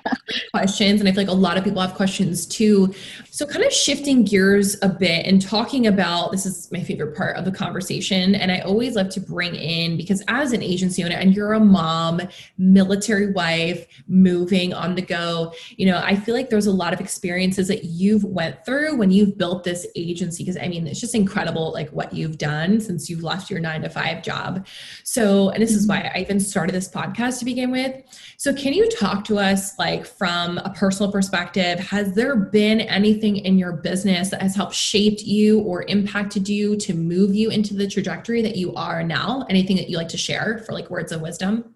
questions 0.53 1.00
and 1.00 1.08
I 1.08 1.13
feel 1.13 1.24
like 1.24 1.31
a 1.31 1.34
lot 1.34 1.58
of 1.58 1.63
people 1.63 1.81
have 1.81 1.93
questions 1.93 2.46
too. 2.46 2.93
So 3.29 3.48
kind 3.48 3.63
of 3.63 3.72
shifting 3.72 4.25
gears 4.25 4.75
a 4.81 4.89
bit 4.89 5.25
and 5.25 5.41
talking 5.41 5.88
about 5.88 6.34
this 6.34 6.46
is 6.46 6.70
my 6.70 6.84
favorite 6.84 7.15
part 7.15 7.38
of 7.38 7.46
the 7.46 7.51
conversation 7.51 8.36
and 8.36 8.51
I 8.51 8.60
always 8.60 8.96
love 8.96 9.08
to 9.12 9.22
bring 9.22 9.55
in 9.55 9.96
because 9.96 10.22
as 10.27 10.51
an 10.51 10.62
agency 10.62 11.01
owner 11.03 11.15
and 11.15 11.34
you're 11.34 11.53
a 11.53 11.60
mom, 11.60 12.22
military 12.58 13.31
wife, 13.31 13.88
moving 14.10 14.74
on 14.74 14.96
the 14.96 15.01
go, 15.01 15.53
you 15.77 15.86
know, 15.86 16.01
I 16.03 16.17
feel 16.17 16.36
like 16.36 16.50
there's 16.50 16.67
a 16.67 16.74
lot 16.74 16.91
of 16.93 17.00
experiences 17.00 17.70
that 17.70 17.86
you've 17.86 18.25
went 18.25 18.65
through 18.65 18.98
when 18.98 19.12
you've 19.12 19.38
built 19.38 19.63
this 19.63 19.88
agency 19.96 20.43
because 20.43 20.58
I 20.58 20.67
mean, 20.67 20.88
it's 20.88 21.00
just 21.00 21.15
incredible 21.15 21.72
like 21.72 21.89
what 21.91 22.13
you've 22.13 22.38
done 22.38 22.81
since 22.81 23.10
you've 23.10 23.24
left 23.24 23.50
your 23.50 23.62
9 23.62 23.84
to 23.84 23.89
5 23.89 24.22
job 24.22 24.41
job. 24.42 24.66
So, 25.04 25.50
and 25.50 25.62
this 25.62 25.74
is 25.74 25.88
why 25.88 25.98
mm-hmm. 25.98 26.18
I 26.18 26.22
even 26.22 26.40
started 26.40 26.74
this 26.74 26.90
podcast 26.90 27.40
to 27.40 27.46
begin 27.46 27.72
with. 27.72 27.96
So, 28.38 28.54
can 28.54 28.74
you 28.74 28.90
talk 28.90 29.24
to 29.26 29.38
us, 29.38 29.78
like, 29.78 30.06
from 30.06 30.58
a 30.60 30.72
personal 30.72 31.12
perspective? 31.12 31.80
Has 31.80 32.14
there 32.14 32.36
been 32.36 32.82
anything 32.82 33.38
in 33.38 33.58
your 33.58 33.74
business 33.74 34.30
that 34.30 34.42
has 34.42 34.56
helped 34.56 34.76
shaped 34.76 35.22
you 35.24 35.60
or 35.62 35.84
impacted 35.84 36.48
you 36.50 36.76
to 36.78 36.94
move 36.94 37.36
you 37.36 37.50
into 37.50 37.74
the 37.74 37.88
trajectory 37.88 38.42
that 38.42 38.56
you 38.56 38.74
are 38.76 39.04
now? 39.04 39.46
Anything 39.50 39.78
that 39.78 39.90
you 39.90 39.98
like 39.98 40.10
to 40.10 40.18
share 40.18 40.64
for 40.66 40.74
like 40.74 40.90
words 40.90 41.12
of 41.12 41.22
wisdom? 41.22 41.76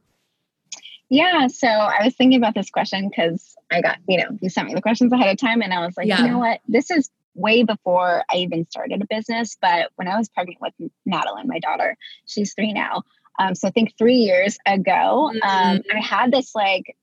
Yeah, 1.10 1.48
so 1.48 1.68
I 1.68 2.04
was 2.04 2.16
thinking 2.16 2.40
about 2.40 2.56
this 2.56 2.72
question 2.72 3.10
because 3.10 3.56
I 3.72 3.82
got, 3.82 4.00
you 4.08 4.18
know, 4.18 4.38
you 4.42 4.50
sent 4.50 4.68
me 4.68 4.74
the 4.74 4.82
questions 4.82 5.14
ahead 5.14 5.30
of 5.30 5.38
time, 5.38 5.62
and 5.62 5.72
I 5.72 5.86
was 5.86 5.96
like, 5.96 6.08
yeah. 6.08 6.22
you 6.22 6.32
know 6.32 6.40
what? 6.40 6.62
This 6.68 6.90
is 6.90 7.12
way 7.36 7.63
before 7.63 8.24
I 8.32 8.38
even 8.38 8.68
started 8.70 9.01
a 9.01 9.08
business. 9.08 9.58
But 9.62 9.92
when 9.96 10.08
I 10.08 10.18
was 10.18 10.30
pregnant 10.30 10.60
with 10.62 10.74
Madeline, 11.06 11.48
my 11.48 11.60
daughter, 11.60 11.98
she's 12.25 12.54
three 12.54 12.74
now. 12.74 13.04
Um, 13.38 13.54
so 13.54 13.68
I 13.68 13.72
think 13.72 13.94
three 13.98 14.15
years 14.15 14.58
ago, 14.65 15.30
um, 15.30 15.39
mm-hmm. 15.44 15.98
I 15.98 16.00
had 16.00 16.32
this 16.32 16.56
like, 16.56 16.96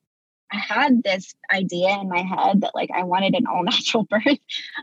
I 0.51 0.57
had 0.57 1.03
this 1.03 1.35
idea 1.53 1.99
in 1.99 2.09
my 2.09 2.23
head 2.23 2.61
that 2.61 2.75
like 2.75 2.91
I 2.91 3.05
wanted 3.05 3.35
an 3.35 3.47
all 3.47 3.63
natural 3.63 4.05
birth. 4.05 4.39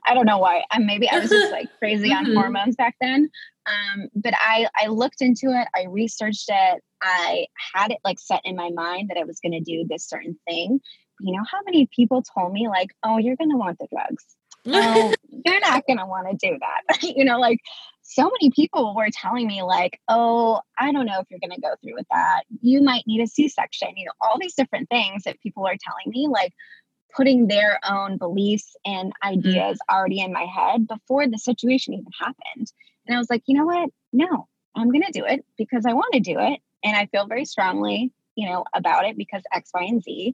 I 0.06 0.14
don't 0.14 0.26
know 0.26 0.40
why. 0.40 0.64
Um, 0.72 0.86
maybe 0.86 1.10
I 1.10 1.20
was 1.20 1.30
just 1.30 1.52
like 1.52 1.68
crazy 1.80 2.10
mm-hmm. 2.10 2.30
on 2.30 2.36
hormones 2.36 2.76
back 2.76 2.96
then. 3.02 3.30
Um, 3.68 4.08
but 4.16 4.34
I 4.40 4.68
I 4.76 4.88
looked 4.88 5.22
into 5.22 5.48
it. 5.48 5.68
I 5.76 5.86
researched 5.90 6.50
it. 6.50 6.84
I 7.02 7.48
had 7.74 7.92
it 7.92 8.00
like 8.04 8.20
set 8.20 8.42
in 8.44 8.56
my 8.56 8.72
mind 8.72 9.10
that 9.10 9.18
I 9.18 9.26
was 9.26 9.40
going 9.40 9.52
to 9.52 9.60
do 9.60 9.86
this 9.88 10.08
certain 10.08 10.38
thing. 10.48 10.82
You 11.20 11.38
know 11.38 11.44
how 11.50 11.60
many 11.66 11.88
people 11.96 12.24
told 12.24 12.52
me 12.52 12.68
like, 12.68 12.90
"Oh, 13.04 13.18
you're 13.18 13.36
going 13.36 13.52
to 13.52 13.58
want 13.58 13.78
the 13.80 13.88
drugs." 13.92 14.26
oh, 14.66 15.14
you're 15.46 15.60
not 15.60 15.86
going 15.86 15.98
to 15.98 16.06
want 16.06 16.28
to 16.30 16.50
do 16.50 16.58
that. 16.60 17.04
you 17.16 17.26
know, 17.26 17.40
like 17.40 17.60
so 18.02 18.24
many 18.24 18.50
people 18.52 18.96
were 18.96 19.10
telling 19.12 19.48
me, 19.48 19.62
like, 19.62 20.00
oh, 20.08 20.62
I 20.78 20.92
don't 20.92 21.06
know 21.06 21.20
if 21.20 21.28
you're 21.30 21.40
going 21.40 21.56
to 21.56 21.62
go 21.62 21.76
through 21.82 21.96
with 21.96 22.08
that. 22.12 22.44
You 22.62 22.82
might 22.82 23.04
need 23.06 23.22
a 23.22 23.28
C 23.28 23.48
section, 23.48 23.90
you 23.96 24.06
know, 24.06 24.12
all 24.22 24.40
these 24.40 24.56
different 24.56 24.90
things 24.90 25.24
that 25.24 25.40
people 25.42 25.66
are 25.68 25.78
telling 25.80 26.08
me, 26.08 26.28
like 26.28 26.54
putting 27.16 27.48
their 27.48 27.80
own 27.88 28.18
beliefs 28.18 28.76
and 28.86 29.14
ideas 29.24 29.78
mm. 29.78 29.96
already 29.96 30.22
in 30.22 30.34
my 30.34 30.46
head 30.46 30.88
before 30.88 31.28
the 31.28 31.38
situation 31.38 31.94
even 31.94 32.06
happened. 32.20 32.72
And 33.06 33.16
I 33.16 33.20
was 33.20 33.30
like, 33.30 33.44
you 33.46 33.58
know 33.58 33.66
what? 33.66 33.90
No, 34.14 34.48
I'm 34.76 34.92
going 34.92 35.04
to 35.04 35.12
do 35.12 35.26
it 35.26 35.46
because 35.58 35.86
I 35.86 35.94
want 35.94 36.14
to 36.14 36.20
do 36.20 36.40
it. 36.40 36.60
And 36.84 36.96
I 36.96 37.08
feel 37.08 37.28
very 37.28 37.46
strongly, 37.46 38.12
you 38.36 38.48
know, 38.48 38.64
about 38.74 39.06
it 39.06 39.18
because 39.18 39.44
X, 39.54 39.72
Y, 39.74 39.84
and 39.84 40.02
Z. 40.02 40.34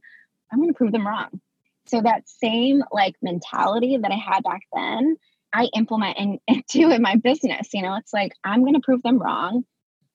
I'm 0.51 0.59
going 0.59 0.71
to 0.71 0.77
prove 0.77 0.91
them 0.91 1.07
wrong. 1.07 1.41
So 1.87 2.01
that 2.01 2.27
same 2.27 2.83
like 2.91 3.15
mentality 3.21 3.97
that 3.97 4.11
I 4.11 4.15
had 4.15 4.43
back 4.43 4.61
then, 4.73 5.17
I 5.53 5.69
implement 5.75 6.17
and, 6.17 6.39
and 6.47 6.63
do 6.71 6.91
in 6.91 7.01
my 7.01 7.15
business. 7.15 7.69
You 7.73 7.81
know, 7.81 7.95
it's 7.95 8.13
like 8.13 8.33
I'm 8.43 8.61
going 8.61 8.73
to 8.73 8.81
prove 8.81 9.03
them 9.03 9.19
wrong. 9.19 9.63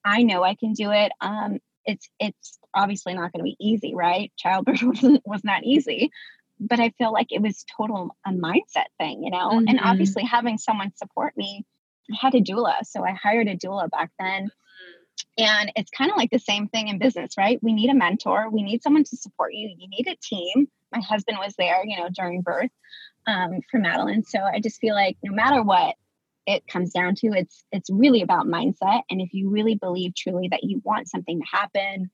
I 0.05 0.23
know 0.23 0.43
I 0.43 0.55
can 0.55 0.73
do 0.73 0.91
it. 0.91 1.13
Um, 1.21 1.59
it's 1.85 2.09
it's 2.19 2.59
obviously 2.75 3.15
not 3.15 3.33
going 3.33 3.41
to 3.41 3.45
be 3.45 3.57
easy, 3.61 3.95
right? 3.95 4.33
Childbirth 4.37 4.83
was 5.25 5.45
not 5.45 5.65
easy, 5.65 6.11
but 6.59 6.81
I 6.81 6.91
feel 6.91 7.13
like 7.13 7.29
it 7.31 7.43
was 7.43 7.65
total 7.77 8.15
a 8.27 8.31
mindset 8.31 8.87
thing, 8.99 9.23
you 9.25 9.31
know. 9.31 9.51
Mm-hmm. 9.51 9.69
And 9.69 9.81
obviously, 9.83 10.25
having 10.25 10.59
someone 10.59 10.93
support 10.97 11.37
me, 11.37 11.65
I 12.13 12.17
had 12.21 12.35
a 12.35 12.41
doula, 12.41 12.85
so 12.85 13.05
I 13.05 13.13
hired 13.13 13.49
a 13.49 13.57
doula 13.57 13.91
back 13.91 14.11
then. 14.19 14.51
And 15.39 15.73
it's 15.77 15.91
kind 15.91 16.11
of 16.11 16.17
like 16.17 16.31
the 16.31 16.39
same 16.39 16.69
thing 16.69 16.89
in 16.89 16.99
business, 16.99 17.33
right? 17.39 17.59
We 17.63 17.73
need 17.73 17.91
a 17.91 17.95
mentor. 17.95 18.51
We 18.51 18.63
need 18.63 18.83
someone 18.83 19.05
to 19.05 19.17
support 19.17 19.53
you. 19.55 19.75
You 19.77 19.89
need 19.89 20.07
a 20.09 20.17
team. 20.17 20.69
My 20.93 21.01
husband 21.01 21.39
was 21.39 21.55
there, 21.57 21.85
you 21.85 21.97
know, 21.97 22.09
during 22.13 22.43
birth 22.43 22.71
um, 23.27 23.61
for 23.71 23.79
Madeline. 23.79 24.25
So 24.25 24.41
I 24.41 24.61
just 24.61 24.81
feel 24.81 24.95
like 24.95 25.17
no 25.23 25.33
matter 25.33 25.63
what 25.63 25.97
it 26.47 26.67
comes 26.67 26.93
down 26.93 27.15
to, 27.17 27.29
it's 27.29 27.65
it's 27.73 27.91
really 27.91 28.23
about 28.23 28.47
mindset. 28.47 29.03
And 29.11 29.21
if 29.21 29.33
you 29.33 29.51
really 29.51 29.75
believe 29.75 30.15
truly 30.15 30.49
that 30.49 30.65
you 30.65 30.81
want 30.85 31.09
something 31.09 31.41
to 31.41 31.47
happen, 31.47 32.11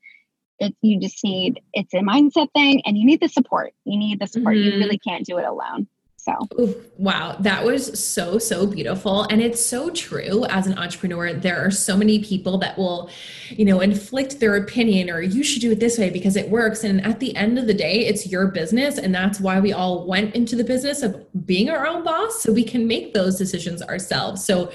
it 0.59 0.75
you 0.83 1.01
just 1.01 1.23
need 1.25 1.61
it's 1.73 1.95
a 1.95 1.99
mindset 1.99 2.49
thing, 2.53 2.83
and 2.85 2.99
you 2.99 3.07
need 3.07 3.21
the 3.21 3.29
support. 3.29 3.73
You 3.85 3.99
need 3.99 4.21
the 4.21 4.27
support. 4.27 4.57
Mm-hmm. 4.57 4.73
You 4.73 4.79
really 4.79 4.99
can't 4.99 5.25
do 5.25 5.39
it 5.39 5.45
alone. 5.45 5.89
So, 6.27 6.75
wow, 6.99 7.37
that 7.39 7.65
was 7.65 8.03
so, 8.03 8.39
so 8.39 8.67
beautiful. 8.67 9.23
And 9.31 9.41
it's 9.41 9.65
so 9.65 9.91
true 9.91 10.45
as 10.47 10.67
an 10.67 10.77
entrepreneur. 10.77 11.33
There 11.33 11.65
are 11.65 11.71
so 11.71 11.97
many 11.97 12.19
people 12.19 12.59
that 12.59 12.77
will, 12.77 13.11
you 13.51 13.65
know, 13.65 13.79
inflict 13.79 14.41
their 14.41 14.57
opinion 14.57 15.09
or 15.09 15.21
you 15.21 15.45
should 15.45 15.63
do 15.63 15.71
it 15.71 15.79
this 15.79 15.99
way 15.99 16.11
because 16.11 16.35
it 16.35 16.51
works. 16.51 16.83
And 16.83 17.01
at 17.07 17.21
the 17.21 17.37
end 17.37 17.61
of 17.61 17.69
the 17.69 17.75
day, 17.75 18.07
it's 18.07 18.27
your 18.27 18.49
business. 18.49 18.99
And 18.99 19.15
that's 19.15 19.39
why 19.39 19.61
we 19.61 19.73
all 19.73 20.05
went 20.05 20.35
into 20.35 20.57
the 20.57 20.65
business 20.65 21.03
of 21.03 21.25
being 21.47 21.71
our 21.71 21.87
own 21.87 22.03
boss 22.03 22.43
so 22.43 22.53
we 22.53 22.65
can 22.65 22.89
make 22.89 23.15
those 23.15 23.39
decisions 23.39 23.81
ourselves. 23.83 24.45
So, 24.45 24.73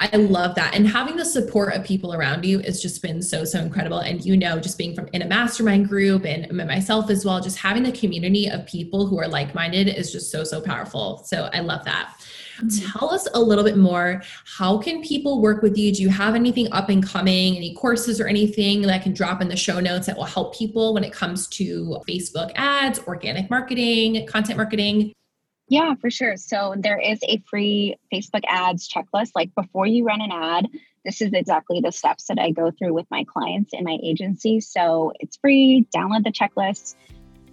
I 0.00 0.16
love 0.16 0.54
that. 0.54 0.74
And 0.74 0.88
having 0.88 1.16
the 1.16 1.26
support 1.26 1.74
of 1.74 1.84
people 1.84 2.14
around 2.14 2.46
you 2.46 2.60
has 2.60 2.80
just 2.80 3.02
been 3.02 3.20
so, 3.20 3.44
so 3.44 3.60
incredible. 3.60 3.98
And 3.98 4.24
you 4.24 4.34
know, 4.34 4.58
just 4.58 4.78
being 4.78 4.94
from 4.94 5.08
in 5.12 5.20
a 5.20 5.26
mastermind 5.26 5.88
group 5.88 6.24
and 6.24 6.50
myself 6.52 7.10
as 7.10 7.24
well, 7.24 7.38
just 7.40 7.58
having 7.58 7.82
the 7.82 7.92
community 7.92 8.48
of 8.48 8.64
people 8.64 9.06
who 9.06 9.18
are 9.18 9.28
like 9.28 9.54
minded 9.54 9.88
is 9.88 10.10
just 10.10 10.30
so, 10.30 10.42
so 10.42 10.62
powerful. 10.62 11.22
So 11.26 11.50
I 11.52 11.60
love 11.60 11.84
that. 11.84 12.14
Mm-hmm. 12.62 12.98
Tell 12.98 13.12
us 13.12 13.28
a 13.34 13.40
little 13.40 13.64
bit 13.64 13.76
more. 13.76 14.22
How 14.46 14.78
can 14.78 15.02
people 15.02 15.42
work 15.42 15.62
with 15.62 15.76
you? 15.76 15.92
Do 15.92 16.00
you 16.02 16.08
have 16.08 16.34
anything 16.34 16.72
up 16.72 16.88
and 16.88 17.06
coming, 17.06 17.56
any 17.56 17.74
courses 17.74 18.20
or 18.20 18.26
anything 18.26 18.80
that 18.82 18.90
I 18.90 18.98
can 18.98 19.12
drop 19.12 19.42
in 19.42 19.48
the 19.48 19.56
show 19.56 19.80
notes 19.80 20.06
that 20.06 20.16
will 20.16 20.24
help 20.24 20.54
people 20.54 20.94
when 20.94 21.04
it 21.04 21.12
comes 21.12 21.46
to 21.48 22.00
Facebook 22.08 22.52
ads, 22.56 23.00
organic 23.00 23.50
marketing, 23.50 24.26
content 24.26 24.56
marketing? 24.56 25.12
Yeah, 25.70 25.94
for 25.94 26.10
sure. 26.10 26.36
So 26.36 26.74
there 26.76 26.98
is 26.98 27.20
a 27.22 27.38
free 27.48 27.96
Facebook 28.12 28.42
ads 28.48 28.88
checklist. 28.88 29.30
Like 29.36 29.54
before 29.54 29.86
you 29.86 30.04
run 30.04 30.20
an 30.20 30.32
ad, 30.32 30.66
this 31.04 31.22
is 31.22 31.32
exactly 31.32 31.80
the 31.80 31.92
steps 31.92 32.24
that 32.26 32.40
I 32.40 32.50
go 32.50 32.72
through 32.72 32.92
with 32.92 33.06
my 33.08 33.24
clients 33.24 33.70
in 33.72 33.84
my 33.84 33.96
agency. 34.02 34.60
So 34.60 35.12
it's 35.20 35.36
free. 35.36 35.86
Download 35.96 36.24
the 36.24 36.32
checklist, 36.32 36.96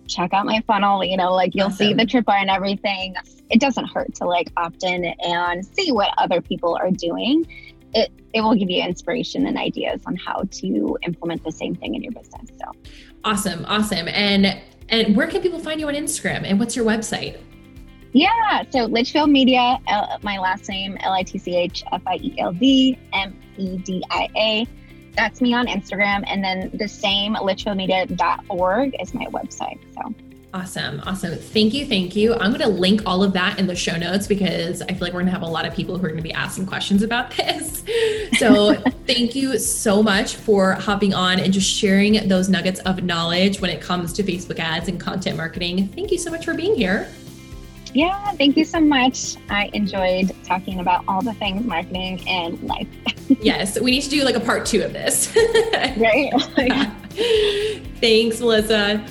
check 0.08 0.34
out 0.34 0.48
my 0.48 0.64
funnel. 0.66 1.06
You 1.06 1.16
know, 1.16 1.32
like 1.32 1.54
you'll 1.54 1.68
awesome. 1.68 1.78
see 1.78 1.94
the 1.94 2.08
tripwire 2.08 2.42
and 2.42 2.50
everything. 2.50 3.14
It 3.52 3.60
doesn't 3.60 3.86
hurt 3.86 4.16
to 4.16 4.26
like 4.26 4.52
opt 4.58 4.84
in 4.84 5.06
and 5.06 5.64
see 5.64 5.92
what 5.92 6.10
other 6.18 6.42
people 6.42 6.76
are 6.76 6.90
doing. 6.90 7.46
It, 7.94 8.12
it 8.34 8.42
will 8.42 8.56
give 8.56 8.72
you 8.72 8.82
inspiration 8.82 9.46
and 9.46 9.60
ideas 9.60 10.02
on 10.08 10.16
how 10.16 10.44
to 10.50 10.98
implement 11.04 11.44
the 11.44 11.52
same 11.52 11.76
thing 11.76 11.94
in 11.94 12.02
your 12.02 12.14
business. 12.14 12.50
So 12.60 12.72
awesome, 13.24 13.64
awesome. 13.68 14.08
And 14.08 14.60
and 14.90 15.16
where 15.16 15.28
can 15.28 15.44
people 15.44 15.60
find 15.60 15.80
you 15.80 15.88
on 15.88 15.94
Instagram? 15.94 16.46
And 16.46 16.60
what's 16.60 16.76
your 16.76 16.86
website? 16.86 17.38
Yeah, 18.14 18.64
so 18.70 18.86
Litchfield 18.86 19.30
Media, 19.30 19.80
L- 19.88 20.20
my 20.24 20.38
last 20.38 20.68
name, 20.70 20.98
L 21.02 21.14
I 21.14 21.24
T 21.24 21.38
C 21.38 21.56
H 21.56 21.84
F 21.92 22.02
I 22.08 22.16
E 22.16 22.36
L 22.40 22.54
D 22.54 22.98
M 23.14 23.38
E 23.58 23.78
D 23.78 24.04
I 24.10 24.28
A. 24.36 24.68
That's 25.16 25.42
me 25.42 25.54
on 25.54 25.68
Instagram. 25.68 26.24
And 26.28 26.44
then 26.44 26.72
the 26.74 26.88
same, 26.88 27.36
litchfieldmedia.org 27.36 28.96
is 29.02 29.14
my 29.14 29.26
website. 29.26 29.80
So 29.96 30.14
Awesome. 30.54 31.02
Awesome. 31.06 31.36
Thank 31.36 31.74
you. 31.74 31.86
Thank 31.86 32.16
you. 32.16 32.34
I'm 32.34 32.52
going 32.52 32.62
to 32.62 32.68
link 32.68 33.02
all 33.06 33.22
of 33.22 33.34
that 33.34 33.60
in 33.60 33.68
the 33.68 33.76
show 33.76 33.98
notes 33.98 34.28
because 34.28 34.82
I 34.82 34.88
feel 34.88 35.02
like 35.02 35.14
we're 35.14 35.20
going 35.20 35.26
to 35.26 35.32
have 35.32 35.42
a 35.42 35.48
lot 35.48 35.68
of 35.68 35.74
people 35.74 35.98
who 35.98 36.06
are 36.06 36.10
going 36.10 36.18
to 36.18 36.24
be 36.24 36.34
asking 36.34 36.66
questions 36.66 37.04
about 37.04 37.32
this. 37.38 37.84
So 38.40 38.74
thank 39.06 39.36
you 39.36 39.60
so 39.60 40.02
much 40.02 40.36
for 40.36 40.74
hopping 40.74 41.14
on 41.14 41.40
and 41.40 41.52
just 41.52 41.70
sharing 41.70 42.28
those 42.30 42.48
nuggets 42.48 42.80
of 42.82 43.04
knowledge 43.04 43.60
when 43.60 43.70
it 43.70 43.82
comes 43.82 44.14
to 44.14 44.24
Facebook 44.24 44.60
ads 44.60 44.88
and 44.88 45.00
content 45.00 45.38
marketing. 45.38 45.90
Thank 45.90 46.12
you 46.12 46.18
so 46.18 46.32
much 46.32 46.46
for 46.46 46.54
being 46.54 46.76
here. 46.76 47.10
Yeah, 47.94 48.32
thank 48.34 48.58
you 48.58 48.66
so 48.66 48.80
much. 48.80 49.36
I 49.50 49.70
enjoyed 49.74 50.32
talking 50.44 50.80
about 50.80 51.04
all 51.08 51.22
the 51.22 51.34
things 51.34 51.66
marketing 51.66 52.28
and 52.28 52.62
life. 52.64 52.88
yes, 53.42 53.80
we 53.80 53.92
need 53.92 54.02
to 54.02 54.10
do 54.10 54.24
like 54.24 54.36
a 54.36 54.40
part 54.40 54.66
two 54.66 54.82
of 54.84 54.94
this. 54.94 55.36
right? 55.98 56.32
Thanks, 58.02 58.40
Melissa. 58.40 59.06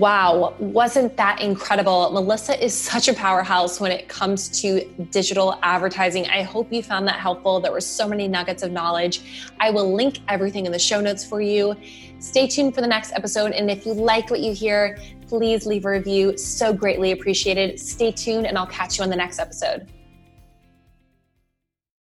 Wow, 0.00 0.54
wasn't 0.58 1.14
that 1.18 1.42
incredible? 1.42 2.10
Melissa 2.10 2.58
is 2.64 2.72
such 2.72 3.08
a 3.08 3.12
powerhouse 3.12 3.80
when 3.80 3.92
it 3.92 4.08
comes 4.08 4.48
to 4.62 4.82
digital 5.10 5.58
advertising. 5.62 6.26
I 6.28 6.40
hope 6.40 6.72
you 6.72 6.82
found 6.82 7.06
that 7.08 7.20
helpful. 7.20 7.60
There 7.60 7.70
were 7.70 7.82
so 7.82 8.08
many 8.08 8.26
nuggets 8.26 8.62
of 8.62 8.72
knowledge. 8.72 9.52
I 9.60 9.68
will 9.68 9.92
link 9.92 10.20
everything 10.26 10.64
in 10.64 10.72
the 10.72 10.78
show 10.78 11.02
notes 11.02 11.22
for 11.22 11.42
you. 11.42 11.76
Stay 12.18 12.46
tuned 12.46 12.74
for 12.74 12.80
the 12.80 12.86
next 12.86 13.12
episode. 13.12 13.52
And 13.52 13.70
if 13.70 13.84
you 13.84 13.92
like 13.92 14.30
what 14.30 14.40
you 14.40 14.54
hear, 14.54 14.98
please 15.28 15.66
leave 15.66 15.84
a 15.84 15.90
review. 15.90 16.34
So 16.38 16.72
greatly 16.72 17.12
appreciated. 17.12 17.78
Stay 17.78 18.10
tuned, 18.10 18.46
and 18.46 18.56
I'll 18.56 18.66
catch 18.66 18.96
you 18.96 19.04
on 19.04 19.10
the 19.10 19.16
next 19.16 19.38
episode. 19.38 19.86